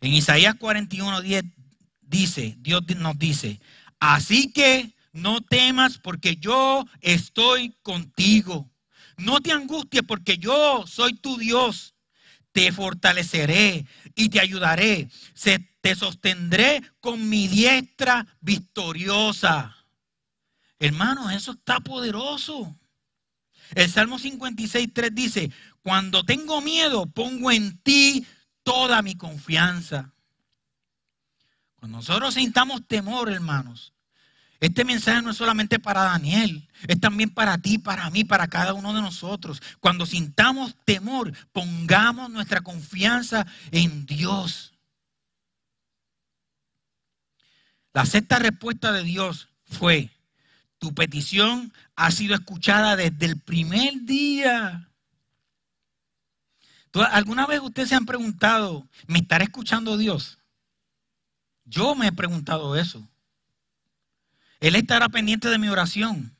En 0.00 0.12
Isaías 0.12 0.54
41, 0.54 1.22
10 1.22 1.44
dice, 2.02 2.54
Dios 2.58 2.82
nos 2.98 3.18
dice, 3.18 3.60
así 3.98 4.52
que 4.52 4.94
no 5.12 5.40
temas 5.40 5.98
porque 5.98 6.36
yo 6.36 6.86
estoy 7.00 7.74
contigo. 7.82 8.70
No 9.16 9.40
te 9.40 9.50
angusties 9.50 10.04
porque 10.06 10.36
yo 10.36 10.84
soy 10.86 11.14
tu 11.14 11.38
Dios. 11.38 11.95
Te 12.56 12.72
fortaleceré 12.72 13.84
y 14.14 14.30
te 14.30 14.40
ayudaré. 14.40 15.10
te 15.82 15.94
sostendré 15.94 16.82
con 17.00 17.28
mi 17.28 17.48
diestra 17.48 18.26
victoriosa. 18.40 19.76
Hermanos, 20.78 21.34
eso 21.34 21.52
está 21.52 21.80
poderoso. 21.80 22.74
El 23.74 23.90
Salmo 23.90 24.18
56, 24.18 24.88
3 24.90 25.14
dice, 25.14 25.50
cuando 25.82 26.24
tengo 26.24 26.62
miedo, 26.62 27.04
pongo 27.04 27.50
en 27.50 27.76
ti 27.82 28.26
toda 28.62 29.02
mi 29.02 29.16
confianza. 29.16 30.14
Cuando 31.74 31.98
nosotros 31.98 32.32
sintamos 32.32 32.86
temor, 32.86 33.30
hermanos, 33.30 33.92
este 34.60 34.84
mensaje 34.84 35.22
no 35.22 35.30
es 35.30 35.36
solamente 35.36 35.78
para 35.78 36.02
Daniel, 36.02 36.68
es 36.86 36.98
también 37.00 37.30
para 37.30 37.58
ti, 37.58 37.78
para 37.78 38.08
mí, 38.10 38.24
para 38.24 38.48
cada 38.48 38.72
uno 38.72 38.94
de 38.94 39.02
nosotros. 39.02 39.62
Cuando 39.80 40.06
sintamos 40.06 40.74
temor, 40.84 41.32
pongamos 41.52 42.30
nuestra 42.30 42.62
confianza 42.62 43.46
en 43.70 44.06
Dios. 44.06 44.72
La 47.92 48.06
sexta 48.06 48.38
respuesta 48.38 48.92
de 48.92 49.02
Dios 49.04 49.48
fue, 49.64 50.10
tu 50.78 50.94
petición 50.94 51.72
ha 51.94 52.10
sido 52.10 52.34
escuchada 52.34 52.96
desde 52.96 53.26
el 53.26 53.40
primer 53.40 54.02
día. 54.02 54.88
¿Alguna 56.92 57.46
vez 57.46 57.60
ustedes 57.60 57.90
se 57.90 57.94
han 57.94 58.06
preguntado, 58.06 58.86
¿me 59.06 59.18
estará 59.18 59.44
escuchando 59.44 59.98
Dios? 59.98 60.38
Yo 61.64 61.94
me 61.94 62.06
he 62.06 62.12
preguntado 62.12 62.76
eso. 62.76 63.06
Él 64.60 64.76
estará 64.76 65.08
pendiente 65.08 65.48
de 65.48 65.58
mi 65.58 65.68
oración. 65.68 66.36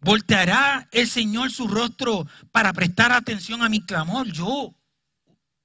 ¿Volteará 0.00 0.88
el 0.92 1.08
Señor 1.08 1.50
su 1.50 1.66
rostro 1.66 2.26
para 2.52 2.72
prestar 2.72 3.12
atención 3.12 3.62
a 3.62 3.68
mi 3.68 3.80
clamor? 3.84 4.30
Yo, 4.30 4.74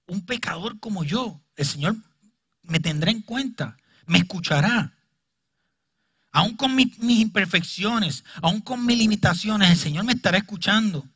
un 0.07 0.25
pecador 0.25 0.79
como 0.79 1.03
yo, 1.03 1.39
el 1.55 1.65
Señor 1.65 1.95
me 2.63 2.79
tendrá 2.79 3.11
en 3.11 3.21
cuenta, 3.21 3.77
me 4.05 4.17
escuchará. 4.17 4.93
Aún 6.31 6.55
con 6.55 6.73
mis 6.73 6.97
imperfecciones, 6.99 8.23
aún 8.41 8.61
con 8.61 8.83
mis 8.85 8.97
limitaciones, 8.97 9.69
el 9.69 9.77
Señor 9.77 10.03
me 10.05 10.13
estará 10.13 10.39
escuchando. 10.39 11.07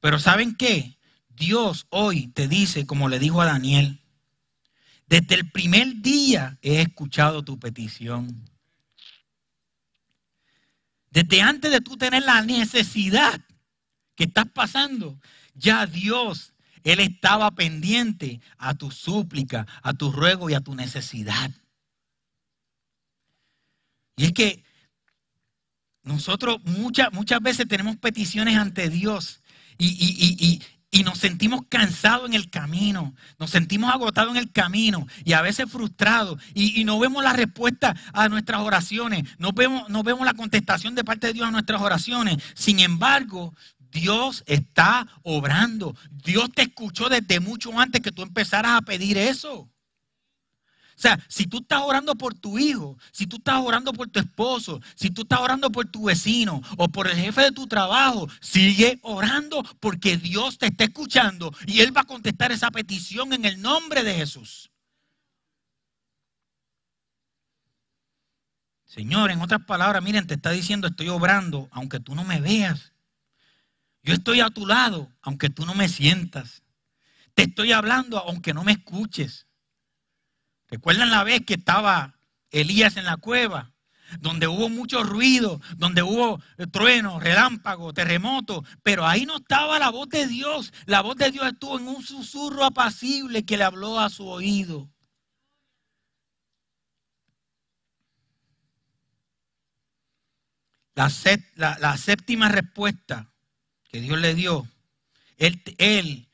Pero 0.00 0.18
¿saben 0.18 0.56
qué? 0.56 0.98
Dios 1.28 1.86
hoy 1.90 2.28
te 2.28 2.48
dice, 2.48 2.84
como 2.84 3.08
le 3.08 3.20
dijo 3.20 3.40
a 3.40 3.46
Daniel, 3.46 4.03
desde 5.06 5.34
el 5.34 5.50
primer 5.50 6.00
día 6.00 6.58
he 6.62 6.80
escuchado 6.80 7.44
tu 7.44 7.58
petición. 7.58 8.48
Desde 11.10 11.42
antes 11.42 11.70
de 11.70 11.80
tú 11.80 11.96
tener 11.96 12.22
la 12.22 12.42
necesidad 12.42 13.40
que 14.16 14.24
estás 14.24 14.46
pasando, 14.52 15.20
ya 15.54 15.86
Dios, 15.86 16.54
Él 16.82 17.00
estaba 17.00 17.50
pendiente 17.52 18.40
a 18.58 18.74
tu 18.74 18.90
súplica, 18.90 19.66
a 19.82 19.94
tu 19.94 20.10
ruego 20.10 20.50
y 20.50 20.54
a 20.54 20.60
tu 20.60 20.74
necesidad. 20.74 21.50
Y 24.16 24.24
es 24.24 24.32
que 24.32 24.64
nosotros 26.02 26.62
muchas, 26.64 27.12
muchas 27.12 27.40
veces 27.40 27.68
tenemos 27.68 27.96
peticiones 27.96 28.56
ante 28.56 28.88
Dios 28.88 29.40
y, 29.78 29.86
y, 29.86 30.46
y 30.46 30.62
nos 31.02 31.18
sentimos 31.18 31.62
cansados 31.68 32.28
en 32.28 32.34
el 32.34 32.50
camino, 32.50 33.14
nos 33.38 33.50
sentimos 33.50 33.92
agotados 33.92 34.30
en 34.30 34.36
el 34.36 34.52
camino 34.52 35.06
y 35.24 35.32
a 35.32 35.42
veces 35.42 35.70
frustrados 35.70 36.40
y, 36.54 36.84
no 36.84 36.98
vemos 36.98 37.24
la 37.24 37.32
respuesta 37.32 37.96
a 38.12 38.28
nuestras 38.28 38.60
oraciones, 38.60 39.24
no 39.38 39.52
vemos, 39.52 39.88
no 39.88 40.02
vemos 40.02 40.24
la 40.24 40.34
contestación 40.34 40.94
de 40.94 41.04
parte 41.04 41.28
de 41.28 41.32
Dios 41.32 41.48
a 41.48 41.50
nuestras 41.50 41.80
oraciones. 41.80 42.42
Sin 42.54 42.78
embargo, 42.80 43.54
Dios 43.90 44.42
está 44.46 45.06
obrando. 45.22 45.96
Dios 46.10 46.50
te 46.52 46.62
escuchó 46.62 47.08
desde 47.08 47.40
mucho 47.40 47.78
antes 47.78 48.02
que 48.02 48.12
tú 48.12 48.22
empezaras 48.22 48.72
a 48.76 48.82
pedir 48.82 49.16
eso. 49.16 49.70
O 50.96 51.00
sea, 51.00 51.18
si 51.28 51.46
tú 51.46 51.58
estás 51.58 51.80
orando 51.82 52.14
por 52.14 52.34
tu 52.34 52.58
hijo, 52.58 52.96
si 53.10 53.26
tú 53.26 53.36
estás 53.36 53.60
orando 53.60 53.92
por 53.92 54.08
tu 54.08 54.20
esposo, 54.20 54.80
si 54.94 55.10
tú 55.10 55.22
estás 55.22 55.40
orando 55.40 55.70
por 55.70 55.86
tu 55.86 56.04
vecino 56.04 56.62
o 56.76 56.88
por 56.88 57.08
el 57.08 57.16
jefe 57.16 57.42
de 57.42 57.52
tu 57.52 57.66
trabajo, 57.66 58.28
sigue 58.40 59.00
orando 59.02 59.62
porque 59.80 60.16
Dios 60.16 60.56
te 60.56 60.66
está 60.66 60.84
escuchando 60.84 61.52
y 61.66 61.80
Él 61.80 61.96
va 61.96 62.02
a 62.02 62.06
contestar 62.06 62.52
esa 62.52 62.70
petición 62.70 63.32
en 63.32 63.44
el 63.44 63.60
nombre 63.60 64.04
de 64.04 64.14
Jesús. 64.14 64.70
Señor, 68.84 69.32
en 69.32 69.40
otras 69.40 69.64
palabras, 69.64 70.00
miren, 70.04 70.28
te 70.28 70.34
está 70.34 70.52
diciendo, 70.52 70.86
estoy 70.86 71.08
obrando 71.08 71.68
aunque 71.72 71.98
tú 71.98 72.14
no 72.14 72.22
me 72.22 72.40
veas. 72.40 72.92
Yo 74.04 74.14
estoy 74.14 74.40
a 74.40 74.50
tu 74.50 74.66
lado 74.66 75.10
aunque 75.22 75.50
tú 75.50 75.66
no 75.66 75.74
me 75.74 75.88
sientas. 75.88 76.62
Te 77.34 77.42
estoy 77.42 77.72
hablando 77.72 78.18
aunque 78.18 78.54
no 78.54 78.62
me 78.62 78.70
escuches. 78.70 79.43
¿Recuerdan 80.74 81.12
la 81.12 81.22
vez 81.22 81.42
que 81.46 81.54
estaba 81.54 82.18
Elías 82.50 82.96
en 82.96 83.04
la 83.04 83.16
cueva? 83.16 83.72
Donde 84.18 84.48
hubo 84.48 84.68
mucho 84.68 85.04
ruido, 85.04 85.60
donde 85.76 86.02
hubo 86.02 86.42
trueno, 86.72 87.20
relámpago, 87.20 87.92
terremoto, 87.92 88.64
pero 88.82 89.06
ahí 89.06 89.24
no 89.24 89.36
estaba 89.36 89.78
la 89.78 89.90
voz 89.90 90.08
de 90.08 90.26
Dios. 90.26 90.72
La 90.86 91.00
voz 91.00 91.14
de 91.14 91.30
Dios 91.30 91.46
estuvo 91.46 91.78
en 91.78 91.86
un 91.86 92.02
susurro 92.02 92.64
apacible 92.64 93.44
que 93.44 93.56
le 93.56 93.62
habló 93.62 94.00
a 94.00 94.10
su 94.10 94.26
oído. 94.26 94.90
La, 100.96 101.08
séptima 101.96 102.48
respuesta 102.48 103.32
que 103.84 104.00
Dios 104.00 104.18
le 104.18 104.34
dio, 104.34 104.66
él, 105.36 105.62
él 105.78 106.28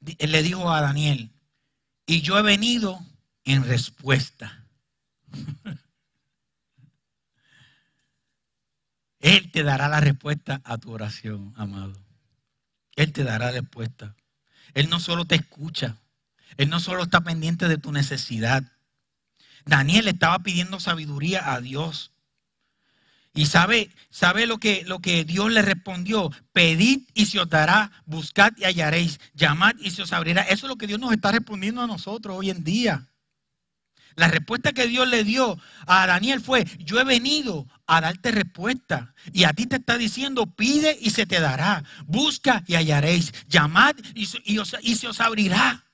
le 0.00 0.42
dijo 0.44 0.70
a 0.70 0.80
Daniel, 0.80 1.32
y 2.06 2.20
yo 2.20 2.38
he 2.38 2.42
venido 2.42 3.04
en 3.44 3.64
respuesta. 3.64 4.64
Él 9.20 9.50
te 9.50 9.62
dará 9.62 9.88
la 9.88 10.00
respuesta 10.00 10.60
a 10.64 10.76
tu 10.78 10.92
oración, 10.92 11.54
amado. 11.56 11.98
Él 12.94 13.12
te 13.12 13.24
dará 13.24 13.46
la 13.46 13.52
respuesta. 13.52 14.14
Él 14.74 14.90
no 14.90 15.00
solo 15.00 15.24
te 15.24 15.36
escucha, 15.36 15.96
Él 16.56 16.68
no 16.68 16.78
solo 16.80 17.04
está 17.04 17.22
pendiente 17.22 17.68
de 17.68 17.78
tu 17.78 17.90
necesidad. 17.92 18.64
Daniel 19.64 20.08
estaba 20.08 20.40
pidiendo 20.40 20.78
sabiduría 20.78 21.54
a 21.54 21.60
Dios. 21.60 22.10
Y 23.32 23.46
sabe, 23.46 23.90
sabe 24.10 24.46
lo 24.46 24.58
que, 24.58 24.84
lo 24.84 25.00
que 25.00 25.24
Dios 25.24 25.50
le 25.50 25.62
respondió. 25.62 26.30
Pedid 26.52 27.08
y 27.14 27.26
se 27.26 27.40
os 27.40 27.48
dará, 27.48 27.90
buscad 28.06 28.52
y 28.56 28.64
hallaréis, 28.64 29.18
llamad 29.34 29.74
y 29.80 29.90
se 29.90 30.02
os 30.02 30.12
abrirá. 30.12 30.42
Eso 30.42 30.66
es 30.66 30.70
lo 30.70 30.76
que 30.76 30.86
Dios 30.86 31.00
nos 31.00 31.12
está 31.12 31.32
respondiendo 31.32 31.82
a 31.82 31.86
nosotros 31.86 32.36
hoy 32.36 32.50
en 32.50 32.62
día. 32.62 33.08
La 34.16 34.28
respuesta 34.28 34.72
que 34.72 34.86
Dios 34.86 35.08
le 35.08 35.24
dio 35.24 35.58
a 35.86 36.06
Daniel 36.06 36.40
fue, 36.40 36.64
yo 36.78 37.00
he 37.00 37.04
venido 37.04 37.66
a 37.86 38.00
darte 38.00 38.30
respuesta. 38.30 39.14
Y 39.32 39.44
a 39.44 39.52
ti 39.52 39.66
te 39.66 39.76
está 39.76 39.98
diciendo, 39.98 40.46
pide 40.46 40.96
y 41.00 41.10
se 41.10 41.26
te 41.26 41.40
dará. 41.40 41.82
Busca 42.06 42.62
y 42.66 42.74
hallaréis. 42.74 43.32
Llamad 43.48 43.96
y, 44.14 44.26
se 44.26 45.08
os 45.08 45.20
abrirá. 45.20 45.84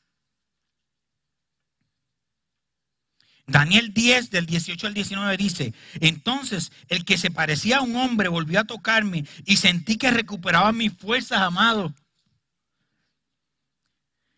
Daniel 3.47 3.93
10 3.93 4.31
del 4.31 4.47
18 4.47 4.87
al 4.87 4.95
19 4.95 5.37
dice, 5.37 5.75
entonces 5.95 6.71
el 6.89 7.05
que 7.05 7.19
se 7.19 7.33
parecía 7.33 7.79
a 7.79 7.83
un 7.83 7.97
hombre 7.97 8.29
volvió 8.29 8.61
a 8.61 8.65
tocarme 8.65 9.25
y 9.45 9.57
sentí 9.57 9.97
que 9.97 10.13
recuperaba 10.13 10.71
mis 10.71 10.93
fuerzas, 10.93 11.41
amado. 11.41 11.93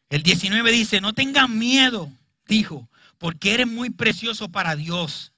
El 0.08 0.22
19 0.22 0.72
dice, 0.72 1.02
no 1.02 1.12
tengas 1.12 1.50
miedo, 1.50 2.10
dijo, 2.46 2.88
porque 3.22 3.54
eres 3.54 3.68
muy 3.68 3.88
precioso 3.88 4.48
para 4.48 4.74
Dios. 4.74 5.32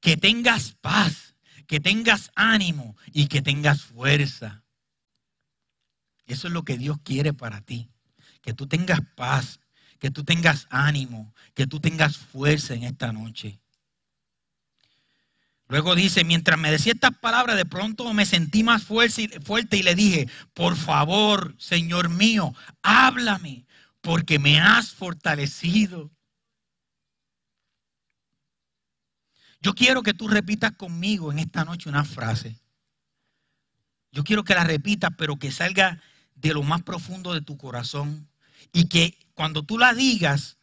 Que 0.00 0.16
tengas 0.16 0.72
paz, 0.80 1.34
que 1.66 1.78
tengas 1.78 2.30
ánimo 2.34 2.96
y 3.12 3.26
que 3.26 3.42
tengas 3.42 3.82
fuerza. 3.82 4.64
Eso 6.24 6.46
es 6.46 6.54
lo 6.54 6.62
que 6.62 6.78
Dios 6.78 6.96
quiere 7.04 7.34
para 7.34 7.60
ti. 7.60 7.90
Que 8.40 8.54
tú 8.54 8.66
tengas 8.66 9.00
paz, 9.14 9.60
que 9.98 10.10
tú 10.10 10.24
tengas 10.24 10.66
ánimo, 10.70 11.34
que 11.52 11.66
tú 11.66 11.80
tengas 11.80 12.16
fuerza 12.16 12.72
en 12.72 12.84
esta 12.84 13.12
noche. 13.12 13.60
Luego 15.66 15.94
dice, 15.94 16.24
mientras 16.24 16.58
me 16.58 16.70
decía 16.70 16.94
estas 16.94 17.14
palabras, 17.18 17.58
de 17.58 17.66
pronto 17.66 18.10
me 18.14 18.24
sentí 18.24 18.62
más 18.62 18.84
fuerte 18.84 19.76
y 19.76 19.82
le 19.82 19.94
dije, 19.94 20.30
por 20.54 20.76
favor, 20.76 21.54
Señor 21.58 22.08
mío, 22.08 22.54
háblame, 22.80 23.66
porque 24.00 24.38
me 24.38 24.58
has 24.58 24.94
fortalecido. 24.94 26.10
Yo 29.60 29.74
quiero 29.74 30.02
que 30.02 30.14
tú 30.14 30.28
repitas 30.28 30.72
conmigo 30.72 31.32
en 31.32 31.38
esta 31.38 31.64
noche 31.64 31.88
una 31.88 32.04
frase. 32.04 32.60
Yo 34.12 34.24
quiero 34.24 34.44
que 34.44 34.54
la 34.54 34.64
repitas, 34.64 35.10
pero 35.18 35.38
que 35.38 35.50
salga 35.50 36.00
de 36.34 36.54
lo 36.54 36.62
más 36.62 36.82
profundo 36.82 37.34
de 37.34 37.42
tu 37.42 37.56
corazón 37.56 38.28
y 38.72 38.88
que 38.88 39.18
cuando 39.34 39.62
tú 39.62 39.78
la 39.78 39.94
digas, 39.94 40.56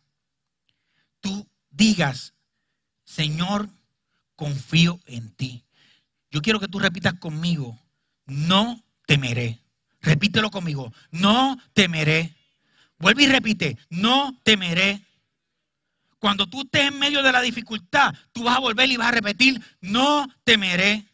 tú 1.19 1.47
digas, 1.69 2.33
Señor, 3.03 3.69
confío 4.35 4.99
en 5.05 5.31
ti. 5.31 5.65
Yo 6.31 6.41
quiero 6.41 6.59
que 6.59 6.67
tú 6.67 6.79
repitas 6.79 7.13
conmigo, 7.19 7.79
no 8.25 8.83
temeré. 9.05 9.59
Repítelo 10.01 10.51
conmigo, 10.51 10.93
no 11.11 11.57
temeré. 11.73 12.35
Vuelve 12.97 13.23
y 13.23 13.27
repite, 13.27 13.77
no 13.89 14.39
temeré. 14.43 15.04
Cuando 16.25 16.47
tú 16.47 16.61
estés 16.61 16.87
en 16.87 16.97
medio 16.97 17.21
de 17.21 17.31
la 17.31 17.39
dificultad, 17.39 18.11
tú 18.31 18.45
vas 18.45 18.57
a 18.57 18.59
volver 18.59 18.89
y 18.89 18.97
vas 18.97 19.09
a 19.09 19.11
repetir, 19.11 19.61
no 19.79 20.27
temeré. 20.43 21.05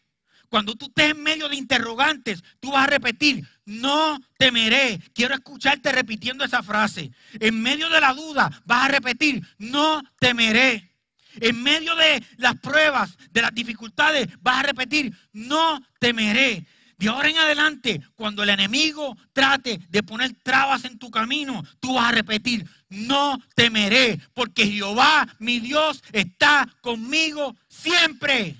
Cuando 0.48 0.74
tú 0.74 0.86
estés 0.86 1.10
en 1.10 1.22
medio 1.22 1.50
de 1.50 1.56
interrogantes, 1.56 2.42
tú 2.60 2.72
vas 2.72 2.84
a 2.84 2.86
repetir, 2.86 3.46
no 3.66 4.18
temeré. 4.38 4.98
Quiero 5.12 5.34
escucharte 5.34 5.92
repitiendo 5.92 6.46
esa 6.46 6.62
frase. 6.62 7.12
En 7.40 7.60
medio 7.60 7.90
de 7.90 8.00
la 8.00 8.14
duda, 8.14 8.62
vas 8.64 8.86
a 8.86 8.88
repetir, 8.88 9.46
no 9.58 10.00
temeré. 10.18 10.94
En 11.42 11.62
medio 11.62 11.94
de 11.94 12.24
las 12.38 12.54
pruebas, 12.54 13.14
de 13.32 13.42
las 13.42 13.54
dificultades, 13.54 14.28
vas 14.40 14.60
a 14.60 14.62
repetir, 14.62 15.14
no 15.34 15.78
temeré. 15.98 16.66
De 17.02 17.08
ahora 17.08 17.30
en 17.30 17.36
adelante, 17.36 18.00
cuando 18.14 18.44
el 18.44 18.50
enemigo 18.50 19.16
trate 19.32 19.80
de 19.88 20.04
poner 20.04 20.34
trabas 20.44 20.84
en 20.84 21.00
tu 21.00 21.10
camino, 21.10 21.64
tú 21.80 21.94
vas 21.94 22.08
a 22.08 22.12
repetir, 22.12 22.64
no 22.90 23.42
temeré, 23.56 24.20
porque 24.34 24.68
Jehová, 24.68 25.26
mi 25.40 25.58
Dios, 25.58 26.00
está 26.12 26.68
conmigo 26.80 27.56
siempre 27.66 28.54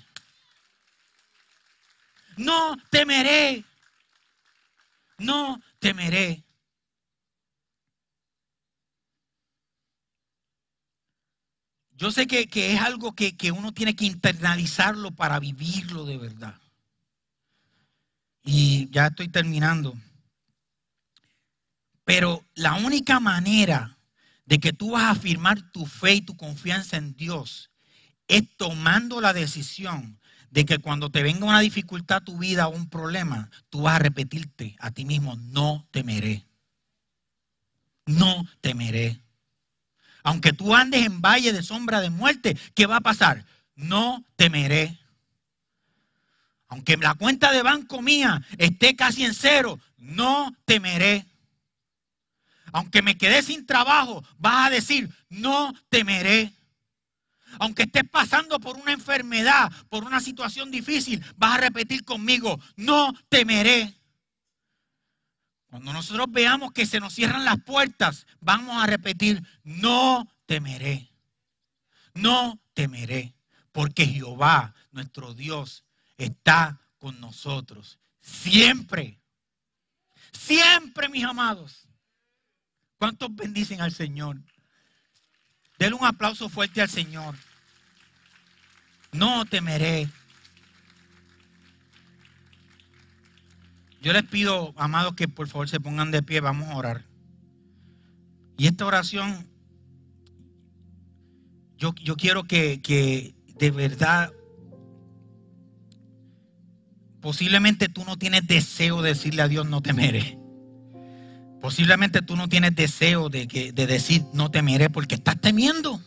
no 2.35 2.75
temeré, 2.89 3.63
no 5.19 5.61
temeré. 5.79 6.43
Yo 11.91 12.11
sé 12.11 12.27
que, 12.27 12.73
es 12.73 12.81
algo 12.81 13.13
que, 13.13 13.37
que 13.37 13.53
uno 13.53 13.71
tiene 13.71 13.95
que 13.95 14.03
internalizarlo 14.03 15.11
para 15.11 15.39
vivirlo 15.39 16.03
de 16.03 16.17
verdad. 16.17 16.62
Y 18.43 18.89
ya 18.91 19.07
estoy 19.07 19.29
terminando. 19.29 19.95
Pero 22.03 22.43
la 22.55 22.75
única 22.75 23.19
manera 23.19 23.97
de 24.45 24.59
que 24.59 24.73
tú 24.73 24.91
vas 24.91 25.03
a 25.03 25.11
afirmar 25.11 25.71
tu 25.71 25.85
fe 25.85 26.15
y 26.15 26.21
tu 26.21 26.35
confianza 26.35 26.97
en 26.97 27.15
Dios 27.15 27.71
es 28.27 28.43
tomando 28.57 29.21
la 29.21 29.33
decisión 29.33 30.19
de 30.49 30.65
que 30.65 30.77
cuando 30.77 31.09
te 31.09 31.23
venga 31.23 31.47
una 31.47 31.61
dificultad 31.61 32.17
a 32.17 32.25
tu 32.25 32.37
vida 32.37 32.67
o 32.67 32.75
un 32.75 32.89
problema, 32.89 33.49
tú 33.69 33.81
vas 33.81 33.95
a 33.95 33.99
repetirte 33.99 34.75
a 34.79 34.91
ti 34.91 35.05
mismo, 35.05 35.35
no 35.35 35.87
temeré. 35.91 36.45
No 38.05 38.45
temeré. 38.61 39.23
Aunque 40.23 40.53
tú 40.53 40.75
andes 40.75 41.05
en 41.05 41.21
valle 41.21 41.53
de 41.53 41.63
sombra 41.63 42.01
de 42.01 42.09
muerte, 42.09 42.57
¿qué 42.75 42.85
va 42.85 42.97
a 42.97 43.01
pasar? 43.01 43.45
No 43.75 44.25
temeré. 44.35 44.99
Aunque 46.73 46.97
la 46.97 47.13
cuenta 47.13 47.51
de 47.51 47.61
banco 47.61 48.01
mía 48.01 48.41
esté 48.57 48.95
casi 48.95 49.23
en 49.23 49.35
cero, 49.35 49.79
no 49.95 50.55
temeré. 50.65 51.23
Aunque 52.71 53.03
me 53.03 53.15
quedé 53.15 53.43
sin 53.43 53.67
trabajo, 53.67 54.23
vas 54.39 54.65
a 54.65 54.69
decir, 54.71 55.07
no 55.29 55.71
temeré. 55.89 56.51
Aunque 57.59 57.83
estés 57.83 58.09
pasando 58.09 58.59
por 58.59 58.77
una 58.77 58.91
enfermedad, 58.91 59.71
por 59.87 60.03
una 60.03 60.19
situación 60.19 60.71
difícil, 60.71 61.23
vas 61.35 61.57
a 61.57 61.61
repetir 61.61 62.03
conmigo, 62.03 62.59
no 62.75 63.13
temeré. 63.29 63.93
Cuando 65.67 65.93
nosotros 65.93 66.25
veamos 66.31 66.71
que 66.71 66.87
se 66.87 66.99
nos 66.99 67.13
cierran 67.13 67.45
las 67.45 67.61
puertas, 67.61 68.25
vamos 68.39 68.81
a 68.81 68.87
repetir, 68.87 69.43
no 69.63 70.27
temeré. 70.47 71.11
No 72.15 72.59
temeré, 72.73 73.35
porque 73.71 74.07
Jehová, 74.07 74.73
nuestro 74.91 75.35
Dios, 75.35 75.82
está 76.17 76.79
con 76.97 77.19
nosotros. 77.19 77.99
Siempre. 78.19 79.19
Siempre, 80.31 81.09
mis 81.09 81.23
amados. 81.23 81.87
¿Cuántos 82.97 83.35
bendicen 83.35 83.81
al 83.81 83.91
Señor? 83.91 84.41
Denle 85.77 85.95
un 85.95 86.05
aplauso 86.05 86.49
fuerte 86.49 86.81
al 86.81 86.89
Señor. 86.89 87.35
No 89.11 89.45
temeré. 89.45 90.09
Yo 94.01 94.11
les 94.11 94.23
pido, 94.23 94.73
amados, 94.77 95.15
que 95.15 95.27
por 95.27 95.47
favor 95.47 95.69
se 95.69 95.79
pongan 95.79 96.11
de 96.11 96.23
pie, 96.23 96.41
vamos 96.41 96.69
a 96.69 96.75
orar. 96.75 97.05
Y 98.57 98.67
esta 98.67 98.85
oración, 98.85 99.47
yo, 101.77 101.93
yo 101.95 102.15
quiero 102.15 102.43
que, 102.43 102.81
que 102.81 103.33
de 103.57 103.71
verdad, 103.71 104.33
posiblemente 107.23 107.87
tú 107.87 108.03
no 108.03 108.17
tienes 108.17 108.45
deseo 108.45 109.01
de 109.01 109.13
decirle 109.13 109.41
a 109.41 109.47
Dios, 109.47 109.65
no 109.65 109.81
temeré. 109.81 110.37
Posiblemente 111.61 112.21
tú 112.21 112.35
no 112.35 112.49
tienes 112.49 112.75
deseo 112.75 113.29
de, 113.29 113.47
que, 113.47 113.71
de 113.71 113.87
decir 113.87 114.25
no 114.33 114.51
temeré 114.51 114.89
porque 114.89 115.15
estás 115.15 115.39
temiendo. 115.39 116.01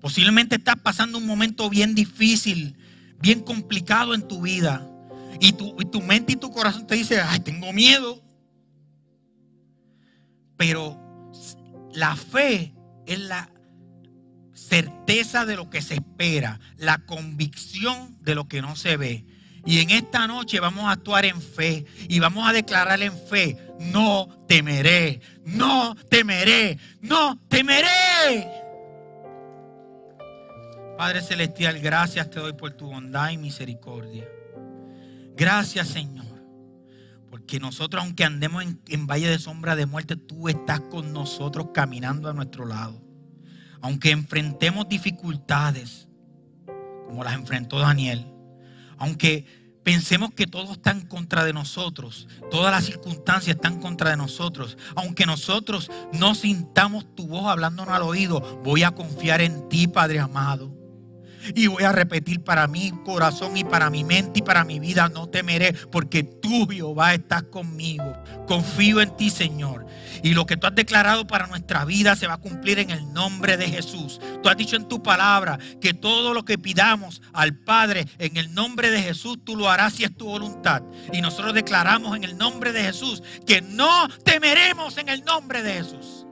Posiblemente 0.00 0.56
estás 0.56 0.76
pasando 0.76 1.18
un 1.18 1.26
momento 1.26 1.68
bien 1.68 1.94
difícil, 1.94 2.78
bien 3.20 3.40
complicado 3.40 4.14
en 4.14 4.26
tu 4.26 4.40
vida. 4.40 4.88
Y 5.38 5.52
tu, 5.52 5.76
y 5.78 5.84
tu 5.84 6.00
mente 6.00 6.32
y 6.32 6.36
tu 6.36 6.50
corazón 6.50 6.86
te 6.86 6.94
dice, 6.94 7.20
ay, 7.20 7.40
tengo 7.40 7.70
miedo. 7.74 8.22
Pero 10.56 10.98
la 11.92 12.16
fe 12.16 12.72
es 13.06 13.18
la 13.18 13.52
certeza 14.54 15.44
de 15.44 15.56
lo 15.56 15.68
que 15.68 15.82
se 15.82 15.96
espera, 15.96 16.58
la 16.78 17.04
convicción 17.04 18.16
de 18.22 18.34
lo 18.34 18.48
que 18.48 18.62
no 18.62 18.74
se 18.74 18.96
ve. 18.96 19.26
Y 19.68 19.80
en 19.80 19.90
esta 19.90 20.26
noche 20.26 20.60
vamos 20.60 20.84
a 20.84 20.92
actuar 20.92 21.26
en 21.26 21.42
fe 21.42 21.84
y 22.08 22.20
vamos 22.20 22.48
a 22.48 22.54
declarar 22.54 23.02
en 23.02 23.12
fe, 23.12 23.58
no 23.78 24.26
temeré, 24.48 25.20
no 25.44 25.94
temeré, 26.08 26.78
no 27.02 27.38
temeré. 27.48 28.48
Padre 30.96 31.20
Celestial, 31.20 31.80
gracias 31.80 32.30
te 32.30 32.40
doy 32.40 32.54
por 32.54 32.70
tu 32.78 32.86
bondad 32.86 33.28
y 33.28 33.36
misericordia. 33.36 34.26
Gracias 35.36 35.88
Señor, 35.88 36.24
porque 37.28 37.60
nosotros 37.60 38.02
aunque 38.02 38.24
andemos 38.24 38.64
en, 38.86 39.06
valle 39.06 39.28
de 39.28 39.38
sombra 39.38 39.76
de 39.76 39.84
muerte, 39.84 40.16
tú 40.16 40.48
estás 40.48 40.80
con 40.80 41.12
nosotros 41.12 41.66
caminando 41.74 42.30
a 42.30 42.32
nuestro 42.32 42.64
lado. 42.64 43.02
Aunque 43.82 44.12
enfrentemos 44.12 44.88
dificultades, 44.88 46.08
como 47.06 47.22
las 47.22 47.34
enfrentó 47.34 47.78
Daniel, 47.80 48.32
aunque 48.98 49.57
pensemos 49.88 50.34
que 50.34 50.46
todo 50.46 50.72
está 50.72 50.90
en 50.90 51.00
contra 51.00 51.46
de 51.46 51.54
nosotros, 51.54 52.28
todas 52.50 52.70
las 52.70 52.84
circunstancias 52.84 53.56
están 53.56 53.80
contra 53.80 54.10
de 54.10 54.18
nosotros, 54.18 54.76
aunque 54.94 55.24
nosotros 55.24 55.90
no 56.12 56.34
sintamos 56.34 57.06
tu 57.14 57.26
voz 57.26 57.46
hablándonos 57.46 57.94
al 57.94 58.02
oído, 58.02 58.60
voy 58.62 58.82
a 58.82 58.90
confiar 58.90 59.40
en 59.40 59.66
ti, 59.70 59.86
Padre 59.86 60.18
amado. 60.18 60.77
Y 61.54 61.66
voy 61.66 61.84
a 61.84 61.92
repetir 61.92 62.42
para 62.42 62.66
mi 62.66 62.92
corazón 63.04 63.56
y 63.56 63.64
para 63.64 63.90
mi 63.90 64.04
mente 64.04 64.40
y 64.40 64.42
para 64.42 64.64
mi 64.64 64.78
vida, 64.78 65.08
no 65.08 65.28
temeré, 65.28 65.72
porque 65.90 66.22
tú, 66.22 66.66
Jehová, 66.68 67.14
estás 67.14 67.44
conmigo. 67.44 68.12
Confío 68.46 69.00
en 69.00 69.16
ti, 69.16 69.30
Señor. 69.30 69.86
Y 70.22 70.34
lo 70.34 70.46
que 70.46 70.56
tú 70.56 70.66
has 70.66 70.74
declarado 70.74 71.26
para 71.26 71.46
nuestra 71.46 71.84
vida 71.84 72.16
se 72.16 72.26
va 72.26 72.34
a 72.34 72.40
cumplir 72.40 72.78
en 72.78 72.90
el 72.90 73.12
nombre 73.12 73.56
de 73.56 73.68
Jesús. 73.68 74.20
Tú 74.42 74.48
has 74.48 74.56
dicho 74.56 74.76
en 74.76 74.88
tu 74.88 75.02
palabra 75.02 75.58
que 75.80 75.94
todo 75.94 76.34
lo 76.34 76.44
que 76.44 76.58
pidamos 76.58 77.22
al 77.32 77.54
Padre 77.54 78.06
en 78.18 78.36
el 78.36 78.52
nombre 78.54 78.90
de 78.90 79.02
Jesús, 79.02 79.38
tú 79.44 79.56
lo 79.56 79.70
harás 79.70 79.94
si 79.94 80.04
es 80.04 80.16
tu 80.16 80.26
voluntad. 80.26 80.82
Y 81.12 81.20
nosotros 81.20 81.54
declaramos 81.54 82.16
en 82.16 82.24
el 82.24 82.36
nombre 82.36 82.72
de 82.72 82.82
Jesús 82.82 83.22
que 83.46 83.62
no 83.62 84.08
temeremos 84.24 84.98
en 84.98 85.08
el 85.08 85.24
nombre 85.24 85.62
de 85.62 85.74
Jesús. 85.74 86.26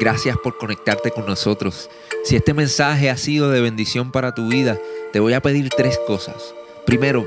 Gracias 0.00 0.36
por 0.42 0.56
conectarte 0.56 1.10
con 1.10 1.26
nosotros. 1.26 1.90
Si 2.22 2.36
este 2.36 2.54
mensaje 2.54 3.08
ha 3.08 3.16
sido 3.16 3.50
de 3.50 3.60
bendición 3.60 4.12
para 4.12 4.34
tu 4.34 4.48
vida, 4.48 4.78
te 5.12 5.20
voy 5.20 5.32
a 5.32 5.40
pedir 5.40 5.70
tres 5.70 5.98
cosas. 6.06 6.54
Primero, 6.84 7.26